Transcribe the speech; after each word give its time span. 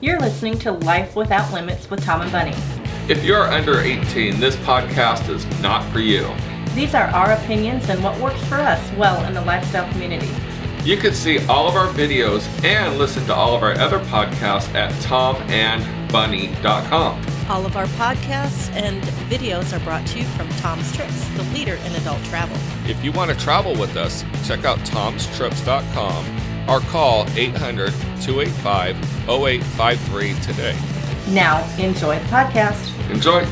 You're 0.00 0.20
listening 0.20 0.56
to 0.60 0.70
Life 0.70 1.16
Without 1.16 1.52
Limits 1.52 1.90
with 1.90 2.04
Tom 2.04 2.20
and 2.20 2.30
Bunny. 2.30 2.54
If 3.08 3.24
you're 3.24 3.48
under 3.48 3.80
18, 3.80 4.38
this 4.38 4.54
podcast 4.58 5.28
is 5.28 5.44
not 5.60 5.82
for 5.92 5.98
you. 5.98 6.32
These 6.76 6.94
are 6.94 7.08
our 7.08 7.32
opinions 7.32 7.88
and 7.88 8.04
what 8.04 8.16
works 8.20 8.40
for 8.44 8.58
us 8.58 8.80
well 8.96 9.26
in 9.26 9.34
the 9.34 9.40
lifestyle 9.40 9.90
community. 9.90 10.30
You 10.84 10.98
can 10.98 11.12
see 11.12 11.44
all 11.48 11.66
of 11.66 11.74
our 11.74 11.88
videos 11.88 12.46
and 12.62 12.96
listen 12.96 13.26
to 13.26 13.34
all 13.34 13.56
of 13.56 13.64
our 13.64 13.72
other 13.72 13.98
podcasts 14.04 14.72
at 14.72 14.92
tomandbunny.com. 15.02 17.26
All 17.50 17.66
of 17.66 17.76
our 17.76 17.86
podcasts 17.86 18.70
and 18.74 19.02
videos 19.28 19.76
are 19.76 19.80
brought 19.82 20.06
to 20.06 20.20
you 20.20 20.24
from 20.26 20.48
Tom's 20.60 20.94
Trips, 20.94 21.28
the 21.30 21.42
leader 21.52 21.74
in 21.74 21.92
adult 21.96 22.22
travel. 22.26 22.56
If 22.88 23.02
you 23.02 23.10
want 23.10 23.32
to 23.32 23.36
travel 23.36 23.72
with 23.72 23.96
us, 23.96 24.24
check 24.46 24.64
out 24.64 24.78
tomstrips.com 24.80 26.47
or 26.68 26.80
call 26.80 27.26
800 27.36 27.92
285 28.22 28.96
0853 29.28 30.34
today. 30.40 30.78
Now, 31.30 31.62
enjoy 31.78 32.18
the 32.18 32.24
podcast. 32.26 33.10
Enjoy. 33.10 33.46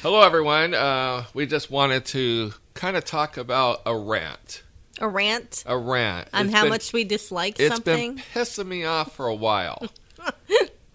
Hello, 0.00 0.22
everyone. 0.22 0.74
Uh, 0.74 1.24
we 1.34 1.46
just 1.46 1.70
wanted 1.70 2.04
to 2.06 2.52
kind 2.74 2.96
of 2.96 3.04
talk 3.04 3.36
about 3.36 3.82
a 3.86 3.96
rant. 3.96 4.62
A 5.00 5.08
rant 5.08 5.64
A 5.66 5.76
rant. 5.76 6.28
on 6.32 6.46
It's 6.46 6.54
how 6.54 6.62
been- 6.62 6.70
much 6.70 6.92
we 6.92 7.04
dislike 7.04 7.58
It's 7.58 7.74
something. 7.74 8.18
It's 8.18 8.28
been 8.34 8.64
pissing 8.64 8.68
me 8.68 8.84
off 8.84 9.14
for 9.14 9.26
a 9.26 9.34
while. 9.34 9.88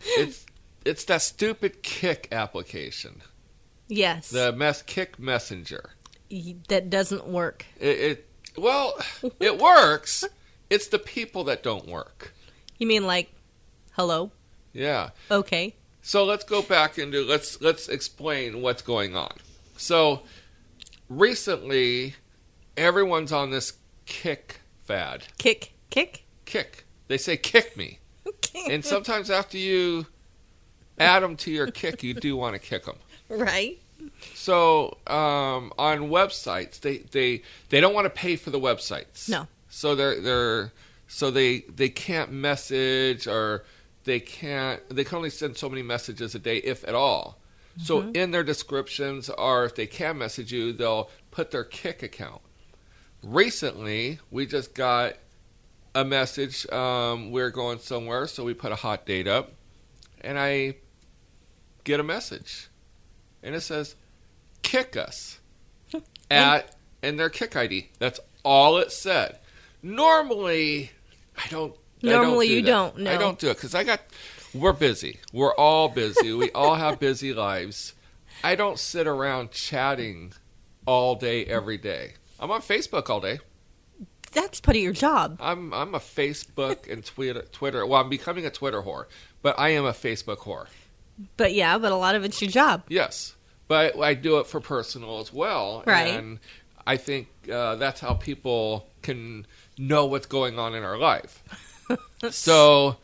it's 0.02 0.46
it's 0.86 1.04
that 1.06 1.22
stupid 1.22 1.84
Kik 1.84 2.30
application, 2.32 3.22
yes, 3.90 4.30
the 4.30 4.54
mess 4.54 4.82
Kik 4.82 5.20
Messenger. 5.20 5.90
That 6.70 6.90
doesn't 6.90 7.28
work. 7.28 7.66
It, 7.80 8.00
it 8.00 8.28
well, 8.58 8.98
it 9.42 9.58
works. 9.58 10.24
It's 10.70 10.88
the 10.88 11.00
people 11.00 11.44
that 11.46 11.64
don't 11.64 11.88
work. 11.88 12.34
You 12.78 12.88
mean 12.88 13.06
like, 13.06 13.32
hello? 13.94 14.32
Yeah. 14.74 15.10
Okay. 15.32 15.76
So 16.02 16.24
let's 16.24 16.44
go 16.44 16.62
back 16.62 16.98
into 16.98 17.24
let's 17.24 17.60
let's 17.62 17.90
explain 17.90 18.62
what's 18.62 18.82
going 18.82 19.16
on. 19.16 19.34
So 19.78 20.22
recently, 21.10 22.16
everyone's 22.76 23.32
on 23.32 23.50
this 23.50 23.74
Kik 24.06 24.62
fad. 24.86 25.24
Kick, 25.38 25.74
kick. 25.90 26.24
Kick. 26.46 26.86
They 27.08 27.18
say 27.18 27.38
kick 27.38 27.76
me. 27.76 28.00
Okay. 28.26 28.74
And 28.74 28.86
sometimes 28.86 29.30
after 29.30 29.58
you 29.58 30.06
add 31.00 31.24
them 31.24 31.36
to 31.38 31.52
your 31.52 31.68
Kik, 31.68 32.04
you 32.04 32.14
do 32.14 32.36
want 32.38 32.54
to 32.54 32.60
kick 32.60 32.86
them. 32.86 32.98
right. 33.30 33.80
So 34.34 34.98
um, 35.08 35.74
on 35.78 36.10
websites, 36.10 36.80
they, 36.80 37.00
they 37.00 37.42
they 37.70 37.82
don't 37.82 37.94
want 37.94 38.06
to 38.06 38.10
pay 38.10 38.36
for 38.36 38.50
the 38.50 38.60
websites. 38.60 39.30
No. 39.30 39.48
So 39.78 39.94
they're 39.94 40.20
they're 40.20 40.74
so 41.08 41.30
they 41.30 41.60
they 41.60 41.90
can't 41.90 42.32
message 42.32 43.28
or 43.28 43.64
they 44.06 44.20
can't 44.20 44.82
they 44.90 45.04
can 45.04 45.18
only 45.18 45.30
send 45.30 45.56
so 45.56 45.70
many 45.70 45.84
messages 45.84 46.34
a 46.34 46.40
day 46.40 46.58
if 46.58 46.84
at 46.88 46.96
all. 46.96 47.38
So 47.84 48.10
in 48.16 48.32
their 48.32 48.44
descriptions 48.44 49.30
or 49.30 49.66
if 49.66 49.76
they 49.76 49.86
can 49.86 50.18
message 50.18 50.52
you, 50.52 50.74
they'll 50.74 51.12
put 51.30 51.52
their 51.52 51.64
Kik 51.64 52.02
account. 52.02 52.42
Recently, 53.22 54.18
we 54.32 54.48
just 54.48 54.74
got 54.74 55.14
a 55.94 56.04
message. 56.04 56.68
Um, 56.72 57.30
we're 57.30 57.52
going 57.52 57.78
somewhere, 57.78 58.26
so 58.26 58.44
we 58.44 58.56
put 58.56 58.72
a 58.72 58.78
hot 58.78 59.06
date 59.06 59.28
up, 59.28 59.52
and 60.22 60.40
I 60.40 60.78
get 61.84 62.00
a 62.00 62.04
message, 62.04 62.70
and 63.44 63.54
it 63.54 63.62
says, 63.62 63.96
"Kick 64.64 64.98
us," 64.98 65.40
at 66.32 66.76
and 67.04 67.20
their 67.20 67.30
Kik 67.30 67.56
ID. 67.56 67.90
That's 68.00 68.20
all 68.44 68.80
it 68.80 68.92
said. 68.92 69.38
Normally, 69.88 70.92
I 71.38 71.48
don't. 71.50 71.74
I 72.04 72.10
don't 72.10 72.24
Normally 72.24 72.48
do 72.50 72.54
you 72.54 72.62
that. 72.62 72.68
don't, 72.68 72.98
no. 73.00 73.12
I 73.12 73.18
don't 73.18 73.40
do 73.40 73.50
it 73.50 73.56
because 73.56 73.74
I 73.74 73.84
got. 73.84 74.02
We're 74.54 74.74
busy. 74.74 75.20
We're 75.34 75.54
all 75.56 75.88
busy. 75.90 76.34
we 76.34 76.52
all 76.52 76.76
have 76.76 77.00
busy 77.00 77.34
lives. 77.34 77.94
I 78.44 78.56
don't 78.56 78.78
sit 78.78 79.08
around 79.08 79.52
chatting 79.52 80.34
all 80.86 81.16
day 81.16 81.46
every 81.46 81.78
day. 81.78 82.14
I'm 82.40 82.52
on 82.52 82.62
Facebook 82.62 83.10
all 83.10 83.20
day. 83.20 83.40
That's 84.34 84.60
part 84.60 84.78
of 84.78 84.84
your 84.84 84.94
job. 84.94 85.38
I'm 85.42 85.74
I'm 85.74 85.96
a 85.96 86.00
Facebook 86.00 86.92
and 86.92 87.04
Twitter 87.04 87.44
Twitter. 87.52 87.86
Well, 87.86 88.02
I'm 88.02 88.10
becoming 88.10 88.46
a 88.46 88.52
Twitter 88.52 88.82
whore, 88.82 89.06
but 89.42 89.58
I 89.58 89.70
am 89.70 89.86
a 89.86 89.94
Facebook 89.94 90.40
whore. 90.40 90.68
But 91.38 91.54
yeah, 91.54 91.78
but 91.78 91.92
a 91.92 91.96
lot 91.96 92.14
of 92.14 92.24
it's 92.24 92.42
your 92.42 92.52
job. 92.52 92.84
Yes, 92.90 93.36
but 93.68 93.98
I 94.00 94.14
do 94.14 94.40
it 94.40 94.48
for 94.48 94.60
personal 94.60 95.20
as 95.20 95.34
well. 95.34 95.84
Right. 95.88 96.14
And 96.14 96.40
I 96.86 96.98
think 96.98 97.28
uh, 97.52 97.76
that's 97.76 98.00
how 98.00 98.14
people 98.14 98.88
can 99.02 99.48
know 99.78 100.06
what's 100.06 100.26
going 100.26 100.58
on 100.60 100.76
in 100.76 100.84
our 100.84 100.98
life. 100.98 101.44
so 102.32 102.98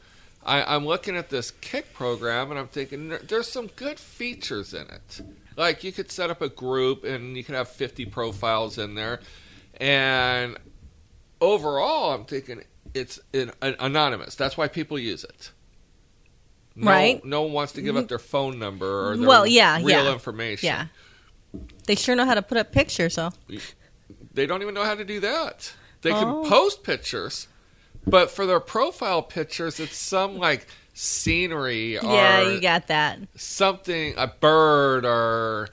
I, 0.46 0.76
I'm 0.76 0.86
looking 0.86 1.16
at 1.16 1.30
this 1.30 1.52
Kik 1.52 1.94
program 1.94 2.52
and 2.52 2.60
I'm 2.60 2.68
thinking 2.68 3.10
there- 3.10 3.20
there's 3.20 3.48
some 3.50 3.68
good 3.68 4.00
features 4.00 4.74
in 4.74 4.88
it. 4.90 5.22
Like 5.56 5.84
you 5.84 5.92
could 5.92 6.12
set 6.12 6.30
up 6.30 6.42
a 6.42 6.50
group 6.50 7.04
and 7.04 7.38
you 7.38 7.44
could 7.44 7.56
have 7.56 7.70
50 7.70 8.06
profiles 8.06 8.78
in 8.78 8.96
there. 8.96 9.20
And 9.80 10.58
overall, 11.40 12.14
I'm 12.14 12.26
thinking 12.26 12.64
it's 12.94 13.20
an, 13.34 13.52
an 13.62 13.76
anonymous. 13.80 14.36
That's 14.36 14.58
why 14.58 14.68
people 14.68 14.98
use 14.98 15.24
it. 15.24 15.52
No, 16.76 16.90
Right. 16.90 17.24
No 17.24 17.44
one 17.44 17.54
wants 17.54 17.74
to 17.74 17.82
give 17.82 17.96
up 17.96 18.06
mm. 18.06 18.10
their 18.10 18.20
phone 18.20 18.58
number 18.58 19.10
or 19.12 19.18
their 19.18 19.28
Well, 19.28 19.46
yeah, 19.46 19.78
real 19.78 20.06
yeah. 20.06 20.14
information. 20.14 20.68
Yeah. 20.68 20.88
They 21.86 21.96
sure 21.96 22.16
know 22.16 22.26
how 22.26 22.34
to 22.34 22.42
put 22.42 22.58
up 22.58 22.72
pictures, 22.72 23.16
though. 23.16 23.32
They 24.34 24.48
don't 24.48 24.62
even 24.64 24.74
know 24.74 24.84
how 24.84 24.96
to 24.96 25.06
do 25.06 25.20
that. 25.20 25.72
They 26.04 26.12
Oh. 26.12 26.42
can 26.44 26.50
post 26.50 26.84
pictures, 26.84 27.48
but 28.06 28.30
for 28.30 28.46
their 28.46 28.60
profile 28.60 29.22
pictures, 29.24 29.80
it's 29.80 29.98
some 29.98 30.38
like 30.38 30.68
scenery 30.94 31.98
or 31.98 32.14
Yeah, 32.14 32.50
you 32.50 32.62
got 32.62 32.88
that. 32.88 33.20
something, 33.36 34.14
a 34.18 34.28
bird 34.28 35.06
or 35.06 35.70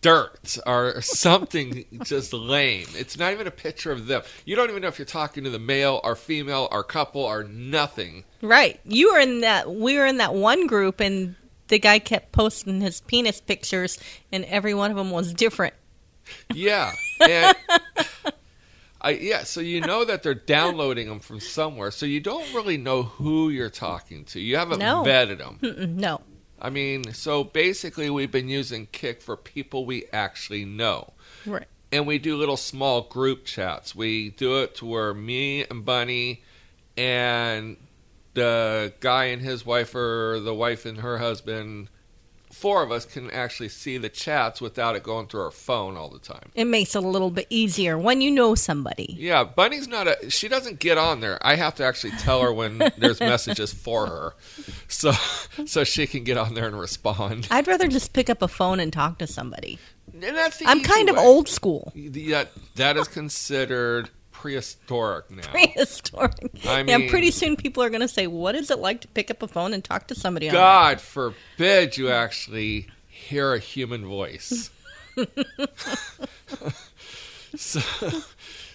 dirt 0.00 0.58
or 0.64 1.00
something 1.02 1.84
just 2.04 2.32
lame. 2.32 2.86
It's 2.94 3.18
not 3.18 3.32
even 3.32 3.46
a 3.48 3.50
picture 3.50 3.90
of 3.90 4.06
them. 4.06 4.22
You 4.44 4.54
don't 4.54 4.70
even 4.70 4.82
know 4.82 4.88
if 4.88 4.98
you're 4.98 5.06
talking 5.06 5.42
to 5.44 5.50
the 5.50 5.58
male 5.58 6.00
or 6.04 6.14
female 6.14 6.68
or 6.70 6.84
couple 6.84 7.22
or 7.22 7.42
nothing. 7.42 8.22
Right. 8.40 8.78
You 8.84 9.12
were 9.12 9.18
in 9.18 9.40
that. 9.40 9.68
We 9.74 9.96
were 9.96 10.06
in 10.06 10.18
that 10.18 10.34
one 10.34 10.68
group, 10.68 11.00
and 11.00 11.34
the 11.66 11.80
guy 11.80 11.98
kept 11.98 12.30
posting 12.30 12.80
his 12.80 13.00
penis 13.00 13.40
pictures, 13.40 13.98
and 14.30 14.44
every 14.44 14.72
one 14.74 14.90
of 14.92 14.96
them 14.96 15.10
was 15.10 15.32
different. 15.32 15.74
Yeah. 16.54 16.92
And 17.20 17.56
I, 19.08 19.12
yeah, 19.12 19.44
so 19.44 19.60
you 19.60 19.80
know 19.80 20.04
that 20.04 20.22
they're 20.22 20.34
downloading 20.34 21.08
them 21.08 21.20
from 21.20 21.40
somewhere, 21.40 21.90
so 21.90 22.04
you 22.04 22.20
don't 22.20 22.52
really 22.52 22.76
know 22.76 23.04
who 23.04 23.48
you're 23.48 23.70
talking 23.70 24.24
to. 24.26 24.40
You 24.40 24.56
haven't 24.56 24.80
No. 24.80 25.02
vetted 25.02 25.38
them. 25.38 25.58
Mm-mm, 25.62 25.94
no. 25.94 26.20
I 26.60 26.70
mean, 26.70 27.12
so 27.14 27.42
basically, 27.44 28.10
we've 28.10 28.30
been 28.30 28.48
using 28.48 28.86
Kik 28.92 29.22
for 29.22 29.36
people 29.36 29.86
we 29.86 30.04
actually 30.12 30.64
know. 30.64 31.14
Right. 31.46 31.66
And 31.90 32.06
we 32.06 32.18
do 32.18 32.36
little 32.36 32.58
small 32.58 33.00
group 33.02 33.46
chats. 33.46 33.94
We 33.94 34.30
do 34.30 34.58
it 34.62 34.74
to 34.76 34.84
where 34.86 35.14
me 35.14 35.64
and 35.70 35.84
Bunny 35.86 36.42
and 36.96 37.76
the 38.34 38.92
guy 39.00 39.26
and 39.26 39.40
his 39.40 39.64
wife, 39.64 39.94
or 39.94 40.38
the 40.40 40.54
wife 40.54 40.84
and 40.84 40.98
her 40.98 41.16
husband, 41.18 41.88
four 42.58 42.82
of 42.82 42.90
us 42.90 43.04
can 43.04 43.30
actually 43.30 43.68
see 43.68 43.98
the 43.98 44.08
chats 44.08 44.60
without 44.60 44.96
it 44.96 45.02
going 45.02 45.26
through 45.28 45.42
our 45.42 45.50
phone 45.50 45.96
all 45.96 46.10
the 46.10 46.18
time. 46.18 46.50
It 46.54 46.64
makes 46.64 46.96
it 46.96 47.04
a 47.04 47.08
little 47.08 47.30
bit 47.30 47.46
easier 47.50 47.96
when 47.96 48.20
you 48.20 48.30
know 48.30 48.54
somebody. 48.54 49.14
Yeah, 49.16 49.44
Bunny's 49.44 49.86
not 49.86 50.08
a. 50.08 50.30
She 50.30 50.48
doesn't 50.48 50.80
get 50.80 50.98
on 50.98 51.20
there. 51.20 51.38
I 51.40 51.54
have 51.54 51.76
to 51.76 51.84
actually 51.84 52.12
tell 52.12 52.42
her 52.42 52.52
when 52.52 52.78
there's 52.96 53.20
messages 53.32 53.72
for 53.72 54.06
her, 54.06 54.34
so 54.88 55.12
so 55.66 55.84
she 55.84 56.06
can 56.06 56.24
get 56.24 56.36
on 56.36 56.54
there 56.54 56.66
and 56.66 56.78
respond. 56.78 57.46
I'd 57.50 57.68
rather 57.68 57.88
just 57.88 58.12
pick 58.12 58.28
up 58.28 58.42
a 58.42 58.48
phone 58.48 58.80
and 58.80 58.92
talk 58.92 59.18
to 59.18 59.26
somebody. 59.26 59.78
And 60.12 60.22
that's 60.36 60.60
I'm 60.64 60.82
kind 60.82 61.08
of 61.08 61.16
old 61.16 61.48
school. 61.48 61.92
Yeah, 61.94 62.44
that 62.74 62.96
is 62.96 63.06
considered 63.06 64.10
prehistoric 64.38 65.30
now. 65.30 65.50
Prehistoric. 65.50 66.50
I 66.64 66.80
yeah, 66.86 66.98
mean- 66.98 67.10
pretty 67.10 67.32
soon 67.32 67.56
people 67.56 67.82
are 67.82 67.90
going 67.90 68.02
to 68.02 68.08
say, 68.08 68.28
"What 68.28 68.54
is 68.54 68.70
it 68.70 68.78
like 68.78 69.00
to 69.00 69.08
pick 69.08 69.30
up 69.30 69.42
a 69.42 69.48
phone 69.48 69.74
and 69.74 69.82
talk 69.82 70.06
to 70.08 70.14
somebody?" 70.14 70.48
on 70.48 70.54
God 70.54 71.00
forbid 71.00 71.96
you 71.96 72.08
actually 72.10 72.86
hear 73.08 73.52
a 73.52 73.58
human 73.58 74.06
voice. 74.06 74.70
so, 77.56 77.80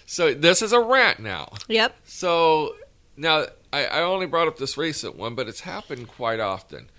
so 0.04 0.34
this 0.34 0.60
is 0.60 0.72
a 0.72 0.80
rant 0.80 1.20
now. 1.20 1.48
Yep. 1.68 1.96
So 2.04 2.74
now 3.16 3.46
I, 3.72 3.86
I 3.86 4.00
only 4.02 4.26
brought 4.26 4.48
up 4.48 4.58
this 4.58 4.76
recent 4.76 5.16
one, 5.16 5.34
but 5.34 5.48
it's 5.48 5.60
happened 5.60 6.08
quite 6.08 6.40
often. 6.40 6.90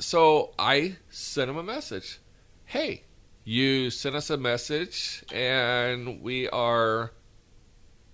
So 0.00 0.52
I 0.58 0.96
sent 1.10 1.48
him 1.48 1.56
a 1.56 1.62
message. 1.62 2.18
Hey, 2.64 3.04
you 3.44 3.90
sent 3.90 4.16
us 4.16 4.30
a 4.30 4.36
message, 4.36 5.24
and 5.32 6.22
we 6.22 6.48
are 6.48 7.12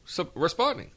sub- 0.06 0.30
responding. 0.34 0.92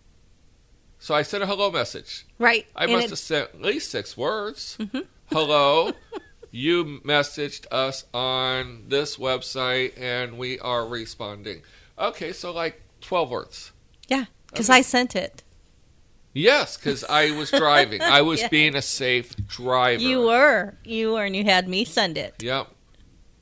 So 0.99 1.13
I 1.15 1.21
sent 1.23 1.43
a 1.43 1.47
hello 1.47 1.71
message. 1.71 2.25
Right. 2.37 2.65
I 2.75 2.83
And 2.83 2.93
must 2.93 3.05
it- 3.05 3.09
have 3.11 3.19
sent 3.19 3.49
at 3.55 3.61
least 3.61 3.91
six 3.91 4.15
words. 4.17 4.77
Mm-hmm. 4.79 4.99
Hello, 5.31 5.91
you 6.51 7.01
messaged 7.05 7.65
us 7.71 8.05
on 8.13 8.85
this 8.87 9.17
website, 9.17 9.99
and 9.99 10.37
we 10.37 10.57
are 10.59 10.85
responding. 10.87 11.61
Okay, 11.97 12.31
so 12.33 12.51
like 12.51 12.81
twelve 13.01 13.29
words. 13.29 13.71
Yeah, 14.07 14.25
because 14.51 14.69
Okay. 14.69 14.79
I 14.79 14.81
sent 14.81 15.15
it. 15.15 15.43
Yes, 16.33 16.77
because 16.77 17.03
I 17.03 17.31
was 17.31 17.51
driving. 17.51 18.01
I 18.01 18.21
was 18.21 18.41
Yeah. 18.43 18.47
being 18.49 18.75
a 18.75 18.81
safe 18.81 19.35
driver. 19.47 20.01
You 20.01 20.21
were, 20.21 20.75
you 20.83 21.13
were, 21.13 21.23
and 21.25 21.35
you 21.35 21.43
had 21.43 21.67
me 21.67 21.85
send 21.85 22.17
it. 22.17 22.41
Yep. 22.41 22.67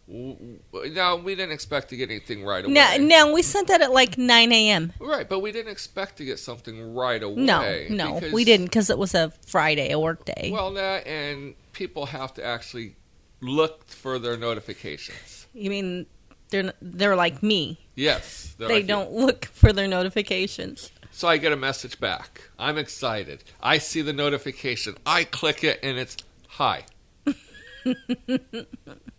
Now 0.07 1.17
we 1.17 1.35
didn't 1.35 1.51
expect 1.51 1.89
to 1.89 1.97
get 1.97 2.09
anything 2.09 2.43
right 2.45 2.63
away. 2.63 2.73
Now, 2.73 2.95
now 2.97 3.33
we 3.33 3.41
sent 3.41 3.67
that 3.67 3.81
at 3.81 3.91
like 3.91 4.17
9 4.17 4.51
a.m. 4.51 4.93
Right, 4.99 5.27
but 5.27 5.39
we 5.39 5.51
didn't 5.51 5.71
expect 5.71 6.17
to 6.17 6.25
get 6.25 6.39
something 6.39 6.93
right 6.95 7.21
away. 7.21 7.35
No, 7.43 7.87
no, 7.89 8.13
because- 8.15 8.31
we 8.31 8.45
didn't 8.45 8.67
because 8.67 8.89
it 8.89 8.97
was 8.97 9.13
a 9.13 9.31
Friday, 9.45 9.91
a 9.91 9.99
work 9.99 10.23
day. 10.25 10.49
Well, 10.51 10.73
that 10.73 11.05
and 11.07 11.55
people 11.73 12.05
have 12.07 12.33
to 12.35 12.45
actually 12.45 12.95
look 13.41 13.85
for 13.87 14.17
their 14.17 14.37
notifications. 14.37 15.45
you 15.53 15.69
mean 15.69 16.05
they're 16.49 16.73
they're 16.81 17.15
like 17.15 17.43
me? 17.43 17.77
Yes, 17.95 18.55
they're 18.57 18.69
like 18.69 18.87
don't 18.87 19.11
look 19.11 19.45
for 19.45 19.73
their 19.73 19.87
notifications. 19.87 20.89
So 21.11 21.27
I 21.27 21.37
get 21.37 21.51
a 21.51 21.57
message 21.57 21.99
back. 21.99 22.43
I'm 22.59 22.77
excited. 22.77 23.43
I 23.61 23.79
see 23.79 24.01
the 24.03 24.13
notification. 24.13 24.95
I 25.05 25.23
click 25.23 25.63
it, 25.63 25.79
and 25.83 25.97
it's 25.97 26.15
hi. 26.47 26.85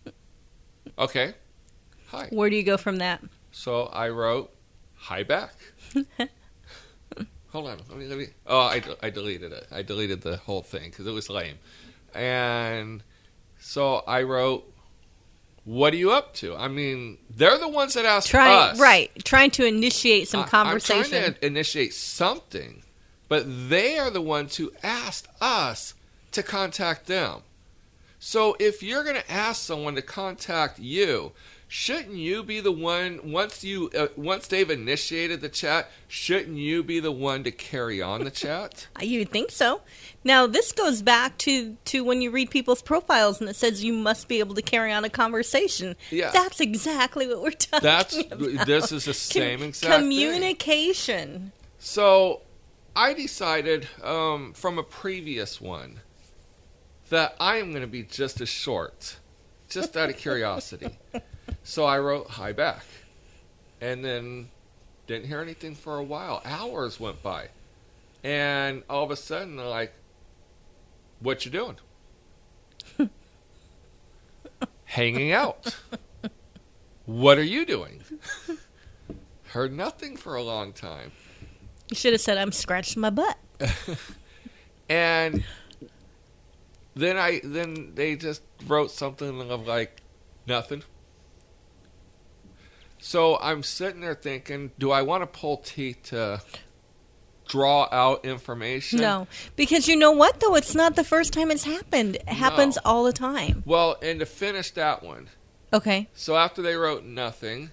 okay, 0.98 1.34
hi. 2.08 2.28
Where 2.30 2.50
do 2.50 2.56
you 2.56 2.62
go 2.62 2.76
from 2.76 2.96
that? 2.98 3.22
So 3.52 3.84
I 3.86 4.08
wrote 4.10 4.54
hi 4.94 5.22
back. 5.22 5.54
Hold 7.50 7.68
on. 7.68 7.78
Let 7.88 7.98
me, 7.98 8.06
let 8.06 8.18
me. 8.18 8.26
Oh, 8.46 8.60
I, 8.60 8.82
I 9.02 9.08
deleted 9.10 9.52
it. 9.52 9.66
I 9.72 9.80
deleted 9.82 10.20
the 10.20 10.36
whole 10.36 10.60
thing 10.62 10.90
because 10.90 11.06
it 11.06 11.12
was 11.12 11.30
lame. 11.30 11.56
And 12.14 13.02
so 13.58 14.02
I 14.06 14.22
wrote, 14.22 14.70
"What 15.64 15.94
are 15.94 15.96
you 15.96 16.10
up 16.12 16.34
to?" 16.34 16.54
I 16.56 16.68
mean, 16.68 17.16
they're 17.30 17.56
the 17.58 17.68
ones 17.68 17.94
that 17.94 18.04
asked 18.04 18.28
Trying 18.28 18.72
us. 18.72 18.78
right, 18.80 19.10
trying 19.24 19.50
to 19.52 19.64
initiate 19.64 20.28
some 20.28 20.40
I- 20.40 20.46
conversation. 20.48 21.14
I'm 21.16 21.22
trying 21.22 21.34
to 21.34 21.46
initiate 21.46 21.94
something, 21.94 22.82
but 23.28 23.44
they 23.70 23.98
are 23.98 24.10
the 24.10 24.22
ones 24.22 24.56
who 24.56 24.70
asked 24.82 25.26
us 25.40 25.94
to 26.32 26.42
contact 26.42 27.06
them. 27.06 27.40
So 28.18 28.56
if 28.58 28.82
you're 28.82 29.04
going 29.04 29.16
to 29.16 29.30
ask 29.30 29.62
someone 29.62 29.94
to 29.94 30.02
contact 30.02 30.78
you, 30.80 31.32
shouldn't 31.68 32.16
you 32.16 32.42
be 32.42 32.58
the 32.60 32.72
one 32.72 33.20
once 33.30 33.62
you 33.62 33.90
uh, 33.96 34.08
once 34.16 34.48
they've 34.48 34.68
initiated 34.68 35.40
the 35.40 35.48
chat? 35.48 35.88
Shouldn't 36.08 36.56
you 36.58 36.82
be 36.82 36.98
the 36.98 37.12
one 37.12 37.44
to 37.44 37.52
carry 37.52 38.02
on 38.02 38.24
the 38.24 38.30
chat? 38.30 38.88
You 39.00 39.24
think 39.24 39.52
so. 39.52 39.82
Now 40.24 40.46
this 40.48 40.72
goes 40.72 41.00
back 41.02 41.38
to 41.38 41.76
to 41.86 42.02
when 42.02 42.20
you 42.20 42.30
read 42.32 42.50
people's 42.50 42.82
profiles 42.82 43.40
and 43.40 43.48
it 43.48 43.54
says 43.54 43.84
you 43.84 43.92
must 43.92 44.26
be 44.26 44.40
able 44.40 44.56
to 44.56 44.62
carry 44.62 44.92
on 44.92 45.04
a 45.04 45.10
conversation. 45.10 45.94
Yeah. 46.10 46.30
That's 46.32 46.60
exactly 46.60 47.28
what 47.28 47.40
we're 47.40 47.50
talking 47.52 47.84
That's 47.86 48.18
about. 48.18 48.66
this 48.66 48.90
is 48.90 49.04
the 49.04 49.14
same 49.14 49.62
exact 49.62 49.92
thing. 49.92 50.00
communication. 50.02 51.52
So 51.78 52.42
I 52.96 53.14
decided 53.14 53.88
um, 54.02 54.52
from 54.54 54.78
a 54.78 54.82
previous 54.82 55.60
one 55.60 56.00
that 57.10 57.36
I 57.40 57.56
am 57.56 57.70
going 57.70 57.82
to 57.82 57.88
be 57.88 58.02
just 58.02 58.40
as 58.40 58.48
short, 58.48 59.18
just 59.68 59.96
out 59.96 60.10
of 60.10 60.16
curiosity. 60.16 60.98
so 61.62 61.84
I 61.84 61.98
wrote 61.98 62.28
hi 62.28 62.52
back, 62.52 62.84
and 63.80 64.04
then 64.04 64.48
didn't 65.06 65.26
hear 65.26 65.40
anything 65.40 65.74
for 65.74 65.96
a 65.96 66.02
while. 66.02 66.42
Hours 66.44 67.00
went 67.00 67.22
by, 67.22 67.48
and 68.22 68.82
all 68.88 69.04
of 69.04 69.10
a 69.10 69.16
sudden 69.16 69.56
they're 69.56 69.66
like, 69.66 69.92
"What 71.20 71.44
you 71.44 71.50
doing?" 71.50 71.76
Hanging 74.84 75.32
out. 75.32 75.76
What 77.06 77.38
are 77.38 77.44
you 77.44 77.64
doing? 77.64 78.02
Heard 79.48 79.72
nothing 79.72 80.16
for 80.16 80.34
a 80.34 80.42
long 80.42 80.72
time. 80.72 81.12
You 81.90 81.96
should 81.96 82.12
have 82.12 82.20
said 82.20 82.36
I'm 82.36 82.52
scratching 82.52 83.00
my 83.00 83.10
butt. 83.10 83.38
And 84.88 85.44
then 86.98 87.16
I 87.16 87.40
then 87.44 87.92
they 87.94 88.16
just 88.16 88.42
wrote 88.66 88.90
something 88.90 89.50
of 89.50 89.66
like 89.66 90.00
nothing. 90.46 90.82
So 93.00 93.38
I'm 93.40 93.62
sitting 93.62 94.00
there 94.00 94.14
thinking, 94.14 94.72
do 94.78 94.90
I 94.90 95.02
want 95.02 95.22
to 95.22 95.26
pull 95.26 95.58
teeth 95.58 96.02
to 96.04 96.40
draw 97.46 97.88
out 97.92 98.24
information? 98.24 99.00
No, 99.00 99.28
because 99.54 99.86
you 99.86 99.96
know 99.96 100.10
what 100.10 100.40
though, 100.40 100.56
it's 100.56 100.74
not 100.74 100.96
the 100.96 101.04
first 101.04 101.32
time 101.32 101.50
it's 101.50 101.64
happened. 101.64 102.16
It 102.16 102.28
happens 102.28 102.76
No. 102.76 102.82
all 102.84 103.04
the 103.04 103.12
time. 103.12 103.62
Well, 103.64 103.96
and 104.02 104.18
to 104.20 104.26
finish 104.26 104.72
that 104.72 105.02
one, 105.02 105.28
Okay, 105.72 106.08
so 106.14 106.34
after 106.36 106.60
they 106.62 106.74
wrote 106.74 107.04
nothing, 107.04 107.70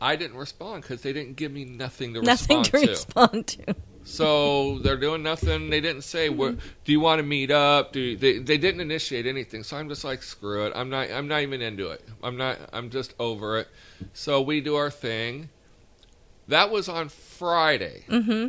I 0.00 0.16
didn't 0.16 0.36
respond 0.36 0.82
because 0.82 1.00
they 1.02 1.12
didn't 1.12 1.36
give 1.36 1.52
me 1.52 1.64
nothing 1.64 2.12
to 2.14 2.22
nothing 2.22 2.58
respond 2.58 2.84
to 2.84 2.90
respond 2.90 3.46
to. 3.46 3.76
So 4.08 4.78
they're 4.78 4.96
doing 4.96 5.22
nothing. 5.22 5.68
They 5.70 5.80
didn't 5.80 6.02
say, 6.02 6.28
"Where 6.30 6.52
do 6.52 6.92
you 6.92 6.98
want 6.98 7.18
to 7.18 7.22
meet 7.22 7.50
up?" 7.50 7.92
Do 7.92 8.00
you, 8.00 8.16
they? 8.16 8.38
They 8.38 8.56
didn't 8.56 8.80
initiate 8.80 9.26
anything. 9.26 9.62
So 9.62 9.76
I'm 9.76 9.88
just 9.88 10.02
like, 10.02 10.22
screw 10.22 10.64
it. 10.66 10.72
I'm 10.74 10.88
not. 10.88 11.10
I'm 11.10 11.28
not 11.28 11.42
even 11.42 11.60
into 11.60 11.90
it. 11.90 12.02
I'm 12.22 12.36
not. 12.36 12.56
I'm 12.72 12.88
just 12.90 13.14
over 13.18 13.58
it. 13.58 13.68
So 14.14 14.40
we 14.40 14.60
do 14.62 14.76
our 14.76 14.90
thing. 14.90 15.50
That 16.48 16.70
was 16.70 16.88
on 16.88 17.10
Friday. 17.10 18.04
Mm-hmm. 18.08 18.48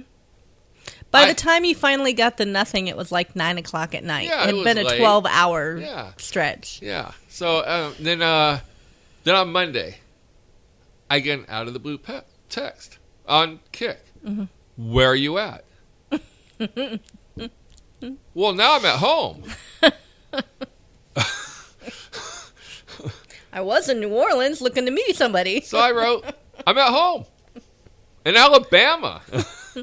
By 1.11 1.21
I- 1.23 1.27
the 1.29 1.33
time 1.35 1.65
you 1.65 1.75
finally 1.75 2.13
got 2.13 2.37
the 2.37 2.45
nothing, 2.45 2.87
it 2.87 2.95
was 2.95 3.11
like 3.11 3.35
nine 3.35 3.57
o'clock 3.57 3.93
at 3.93 4.03
night. 4.05 4.27
Yeah, 4.29 4.43
it 4.43 4.43
it 4.43 4.45
had 4.45 4.55
was 4.55 4.63
been 4.63 4.77
a 4.77 4.83
late. 4.83 4.97
twelve-hour 4.99 5.77
Yeah. 5.79 6.11
stretch. 6.17 6.81
Yeah. 6.81 7.11
So 7.27 7.65
um, 7.67 7.95
then, 7.99 8.21
uh, 8.21 8.61
then 9.25 9.35
on 9.35 9.51
Monday, 9.51 9.97
I 11.09 11.19
get 11.19 11.39
an 11.39 11.45
out 11.49 11.67
of 11.67 11.73
the 11.73 11.79
blue 11.79 11.97
pe- 11.97 12.21
text 12.47 12.97
on 13.27 13.59
Kik. 13.73 13.99
Mm-hmm. 14.25 14.45
Where 14.79 15.09
are 15.09 15.15
you 15.15 15.37
at? 15.37 15.65
well, 18.33 18.53
now 18.53 18.77
I'm 18.77 18.85
at 18.85 18.95
home. 18.95 19.43
I 23.51 23.59
was 23.59 23.89
in 23.89 23.99
New 23.99 24.13
Orleans 24.13 24.61
looking 24.61 24.85
to 24.85 24.91
meet 24.91 25.17
somebody. 25.17 25.59
So 25.59 25.77
I 25.79 25.91
wrote, 25.91 26.23
I'm 26.65 26.77
at 26.77 26.91
home 26.91 27.25
in 28.23 28.37
Alabama. 28.37 29.21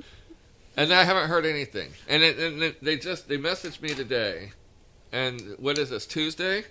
and 0.78 0.90
I 0.90 1.04
haven't 1.04 1.28
heard 1.28 1.44
anything. 1.44 1.90
And, 2.08 2.22
it, 2.22 2.38
and 2.38 2.62
it, 2.62 2.82
they 2.82 2.96
just, 2.96 3.28
they 3.28 3.37
messaged 3.37 3.82
me 3.82 3.90
today. 3.90 4.52
And 5.12 5.56
what 5.58 5.76
is 5.76 5.90
this, 5.90 6.06
Tuesday? 6.06 6.64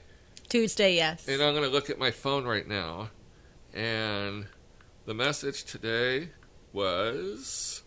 Tuesday, 0.50 0.96
yes. 0.96 1.28
And 1.28 1.44
I'm 1.44 1.54
going 1.54 1.64
to 1.64 1.70
look 1.70 1.92
at 1.92 2.00
my 2.00 2.10
phone 2.10 2.46
right 2.46 2.68
now. 2.68 3.12
And 3.72 4.48
the 5.06 5.14
message 5.14 5.64
today 5.66 6.30
was, 6.74 7.84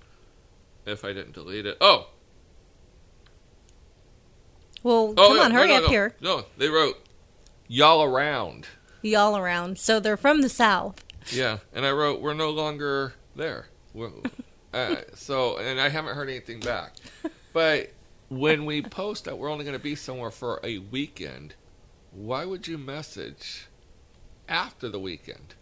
if 0.88 1.04
I 1.04 1.12
didn't 1.12 1.32
delete 1.32 1.66
it, 1.66 1.76
oh, 1.80 2.08
well, 4.82 5.14
oh 5.16 5.28
come 5.28 5.36
yeah, 5.36 5.42
on, 5.42 5.50
hurry 5.50 5.68
no, 5.68 5.76
up 5.76 5.82
no. 5.82 5.88
here. 5.88 6.14
No, 6.20 6.44
they 6.56 6.68
wrote, 6.68 7.04
y'all 7.66 8.02
around. 8.02 8.66
Y'all 9.02 9.36
around. 9.36 9.78
So 9.78 10.00
they're 10.00 10.16
from 10.16 10.42
the 10.42 10.48
South. 10.48 11.04
Yeah, 11.30 11.58
and 11.72 11.84
I 11.84 11.92
wrote, 11.92 12.20
"We're 12.20 12.34
no 12.34 12.50
longer 12.50 13.14
there." 13.34 13.68
Uh, 14.70 14.96
so, 15.14 15.56
and 15.56 15.80
I 15.80 15.88
haven't 15.88 16.14
heard 16.14 16.28
anything 16.28 16.60
back. 16.60 16.92
But 17.54 17.90
when 18.28 18.66
we 18.66 18.82
post 18.82 19.24
that 19.24 19.38
we're 19.38 19.50
only 19.50 19.64
going 19.64 19.76
to 19.76 19.82
be 19.82 19.94
somewhere 19.94 20.30
for 20.30 20.60
a 20.62 20.76
weekend, 20.76 21.54
why 22.12 22.44
would 22.44 22.68
you 22.68 22.76
message 22.76 23.66
after 24.46 24.90
the 24.90 25.00
weekend? 25.00 25.54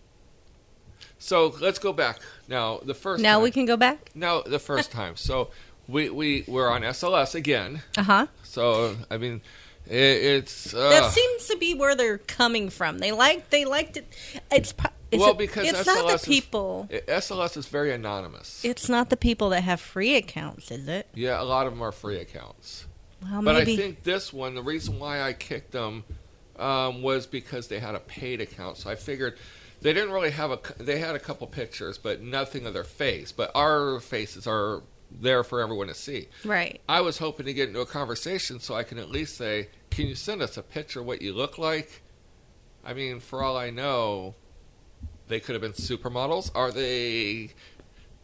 So 1.19 1.55
let's 1.61 1.79
go 1.79 1.93
back 1.93 2.21
now. 2.49 2.79
The 2.79 2.95
first 2.95 3.23
Now 3.23 3.35
time, 3.37 3.43
we 3.43 3.51
can 3.51 3.65
go 3.67 3.77
back? 3.77 4.11
now 4.15 4.43
the 4.43 4.59
first 4.59 4.91
time. 4.93 5.17
So 5.17 5.51
we 5.89 6.11
we 6.11 6.45
we're 6.47 6.69
on 6.69 6.83
SLS 6.83 7.35
again. 7.35 7.83
Uh 7.97 8.03
huh. 8.03 8.27
So 8.43 8.97
I 9.11 9.17
mean, 9.17 9.41
it, 9.87 9.93
it's 9.95 10.75
uh, 10.75 10.91
That 10.91 11.13
seems 11.13 11.49
to 11.49 11.57
be 11.57 11.75
where 11.75 11.95
they're 11.95 12.19
coming 12.19 12.69
from. 12.71 12.99
They 12.99 13.13
like 13.13 13.51
they 13.51 13.65
liked 13.65 13.97
it. 13.97 14.07
It's 14.51 14.75
well 15.13 15.35
because 15.35 15.69
it's 15.69 15.79
SLS 15.81 15.87
not 15.87 16.15
is- 16.15 16.23
the 16.23 16.27
people. 16.27 16.89
SLS 16.91 17.57
is 17.57 17.67
very 17.67 17.93
anonymous. 17.93 18.65
It's 18.65 18.89
not 18.89 19.09
the 19.09 19.17
people 19.17 19.51
that 19.51 19.63
have 19.63 19.81
free 19.81 20.17
accounts, 20.17 20.71
is 20.71 20.87
it? 20.89 21.09
Yeah, 21.15 21.41
a 21.41 21.45
lot 21.45 21.67
of 21.67 21.73
them 21.73 21.83
are 21.83 21.93
free 21.93 22.19
accounts. 22.19 22.87
Well, 23.23 23.41
But 23.43 23.55
maybe. 23.55 23.73
I 23.75 23.77
think 23.77 24.03
this 24.03 24.33
one, 24.33 24.55
the 24.55 24.63
reason 24.63 24.99
why 24.99 25.23
I 25.23 25.33
kicked 25.33 25.73
them 25.73 26.05
um, 26.59 27.03
was 27.03 27.27
because 27.27 27.69
they 27.69 27.79
had 27.79 27.95
a 27.95 28.01
paid 28.01 28.41
account. 28.41 28.77
So 28.79 28.91
I 28.91 28.95
figured 28.97 29.39
they 29.87 29.93
didn't 29.93 30.11
really 30.11 30.33
have 30.33 30.51
a. 30.51 30.59
They 30.79 30.99
had 30.99 31.15
a 31.15 31.21
couple 31.21 31.47
pictures, 31.47 31.97
but 31.97 32.21
nothing 32.21 32.67
of 32.67 32.75
their 32.75 32.83
face. 32.83 33.31
But 33.31 33.53
our 33.55 34.01
faces 34.01 34.45
are 34.45 34.83
there 35.13 35.45
for 35.45 35.61
everyone 35.61 35.87
to 35.87 35.95
see. 35.95 36.27
right. 36.45 36.81
I 36.89 37.03
was 37.03 37.19
hoping 37.19 37.47
to 37.47 37.55
get 37.55 37.69
into 37.69 37.79
a 37.79 37.87
conversation 37.87 38.59
so 38.59 38.75
I 38.75 38.83
can 38.83 38.99
at 38.99 39.11
least 39.11 39.37
say, 39.37 39.69
"Can 39.91 40.09
you 40.09 40.17
send 40.17 40.43
us 40.43 40.57
a 40.57 40.63
picture 40.65 40.99
of 41.01 41.07
what 41.07 41.23
you 41.23 41.33
look 41.33 41.57
like?" 41.57 42.03
I 42.85 42.95
mean, 42.95 43.21
for 43.21 43.45
all 43.45 43.57
I 43.57 43.71
know, 43.71 44.35
they 45.29 45.39
could 45.39 45.55
have 45.55 45.63
been 45.63 45.73
supermodels, 45.73 46.51
or 46.53 46.73
they 46.73 47.51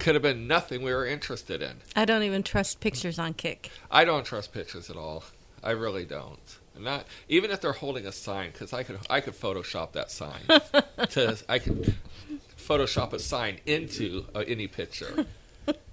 could 0.00 0.16
have 0.16 0.22
been 0.22 0.48
nothing 0.48 0.82
we 0.82 0.92
were 0.92 1.06
interested 1.06 1.62
in. 1.62 1.76
I 1.94 2.06
don't 2.06 2.24
even 2.24 2.42
trust 2.42 2.80
pictures 2.80 3.20
on 3.20 3.34
Kik. 3.34 3.70
I 3.88 4.04
don't 4.04 4.24
trust 4.24 4.52
pictures 4.52 4.90
at 4.90 4.96
all. 4.96 5.22
I 5.62 5.70
really 5.70 6.06
don't. 6.06 6.58
Not 6.78 7.06
even 7.28 7.50
if 7.50 7.60
they're 7.60 7.72
holding 7.72 8.06
a 8.06 8.12
sign, 8.12 8.50
because 8.50 8.72
I 8.72 8.82
could 8.82 8.98
I 9.10 9.20
could 9.20 9.34
Photoshop 9.34 9.92
that 9.92 10.10
sign. 10.10 10.40
to, 11.10 11.36
I 11.48 11.58
could 11.58 11.94
Photoshop 12.58 13.12
a 13.12 13.18
sign 13.18 13.58
into 13.66 14.26
uh, 14.34 14.40
any 14.46 14.66
picture. 14.68 15.26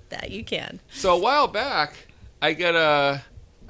That 0.09 0.31
you 0.31 0.43
can. 0.43 0.79
So 0.91 1.15
a 1.15 1.19
while 1.19 1.48
back, 1.48 1.93
I 2.41 2.53
get 2.53 2.74
a 2.74 3.21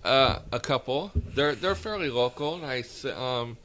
a, 0.05 0.41
a 0.53 0.59
couple. 0.61 1.11
They're 1.13 1.53
they're 1.53 1.75
fairly 1.75 2.09
local, 2.09 2.55
and 2.55 2.65
I 2.65 2.83
um, 3.11 3.57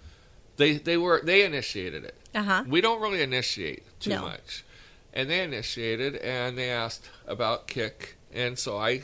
they 0.56 0.78
they 0.78 0.96
were 0.96 1.20
they 1.22 1.44
initiated 1.44 2.02
it. 2.04 2.16
Uh 2.34 2.42
huh. 2.42 2.64
We 2.66 2.80
don't 2.80 3.00
really 3.00 3.22
initiate 3.22 3.84
too 4.00 4.10
No. 4.10 4.22
much, 4.22 4.64
and 5.12 5.30
they 5.30 5.44
initiated, 5.44 6.16
and 6.16 6.58
they 6.58 6.68
asked 6.68 7.08
about 7.28 7.68
Kik, 7.68 8.16
and 8.32 8.58
so 8.58 8.76
I 8.76 9.02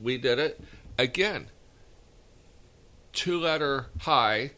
we 0.00 0.18
did 0.18 0.40
it 0.40 0.60
again. 0.98 1.50
Two 3.18 3.40
letter 3.40 3.86
hi. 4.02 4.52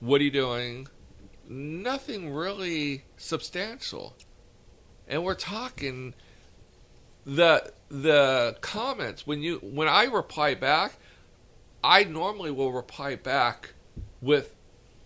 What 0.00 0.20
are 0.20 0.24
you 0.24 0.30
doing? 0.32 0.88
Nothing 1.48 2.34
really 2.34 3.04
substantial, 3.16 4.16
and 5.06 5.22
we're 5.22 5.36
talking 5.36 6.14
the 7.24 7.72
the 7.88 8.56
comments 8.60 9.24
when 9.24 9.40
you 9.40 9.58
when 9.62 9.86
I 9.86 10.06
reply 10.06 10.54
back, 10.54 10.94
I 11.84 12.02
normally 12.02 12.50
will 12.50 12.72
reply 12.72 13.14
back 13.14 13.74
with 14.20 14.56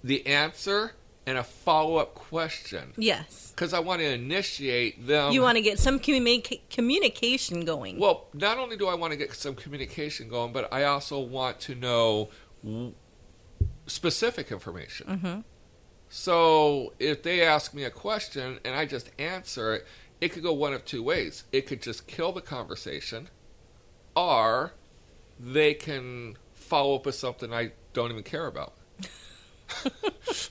the 0.02 0.26
answer 0.26 0.92
and 1.26 1.36
a 1.38 1.44
follow 1.44 1.96
up 1.96 2.14
question 2.14 2.92
Yes. 2.96 3.52
because 3.54 3.72
I 3.74 3.78
want 3.80 4.00
to 4.00 4.06
initiate 4.12 5.06
them. 5.06 5.32
you 5.32 5.42
want 5.42 5.56
to 5.56 5.62
get 5.62 5.78
some 5.78 6.00
communica- 6.00 6.60
communication 6.70 7.64
going. 7.64 7.98
well, 7.98 8.26
not 8.32 8.58
only 8.58 8.76
do 8.76 8.88
I 8.88 8.94
want 8.94 9.12
to 9.12 9.16
get 9.16 9.32
some 9.34 9.54
communication 9.54 10.28
going, 10.28 10.52
but 10.52 10.72
I 10.72 10.84
also 10.84 11.20
want 11.20 11.60
to 11.60 11.74
know 11.74 12.30
w- 12.64 12.94
specific 13.86 14.50
information. 14.50 15.06
Mhm. 15.22 15.44
So 16.08 16.94
if 16.98 17.22
they 17.22 17.42
ask 17.42 17.74
me 17.74 17.84
a 17.84 17.90
question 17.90 18.58
and 18.64 18.74
I 18.74 18.84
just 18.86 19.10
answer 19.18 19.74
it, 19.74 19.86
it 20.20 20.30
could 20.32 20.42
go 20.42 20.52
one 20.52 20.72
of 20.74 20.84
two 20.84 21.02
ways. 21.02 21.44
It 21.52 21.66
could 21.66 21.80
just 21.82 22.06
kill 22.06 22.32
the 22.32 22.40
conversation, 22.42 23.28
or 24.16 24.72
they 25.38 25.74
can 25.74 26.36
follow 26.54 26.96
up 26.96 27.06
with 27.06 27.14
something 27.14 27.52
I 27.52 27.72
don't 27.92 28.10
even 28.10 28.22
care 28.24 28.46
about. 28.46 28.74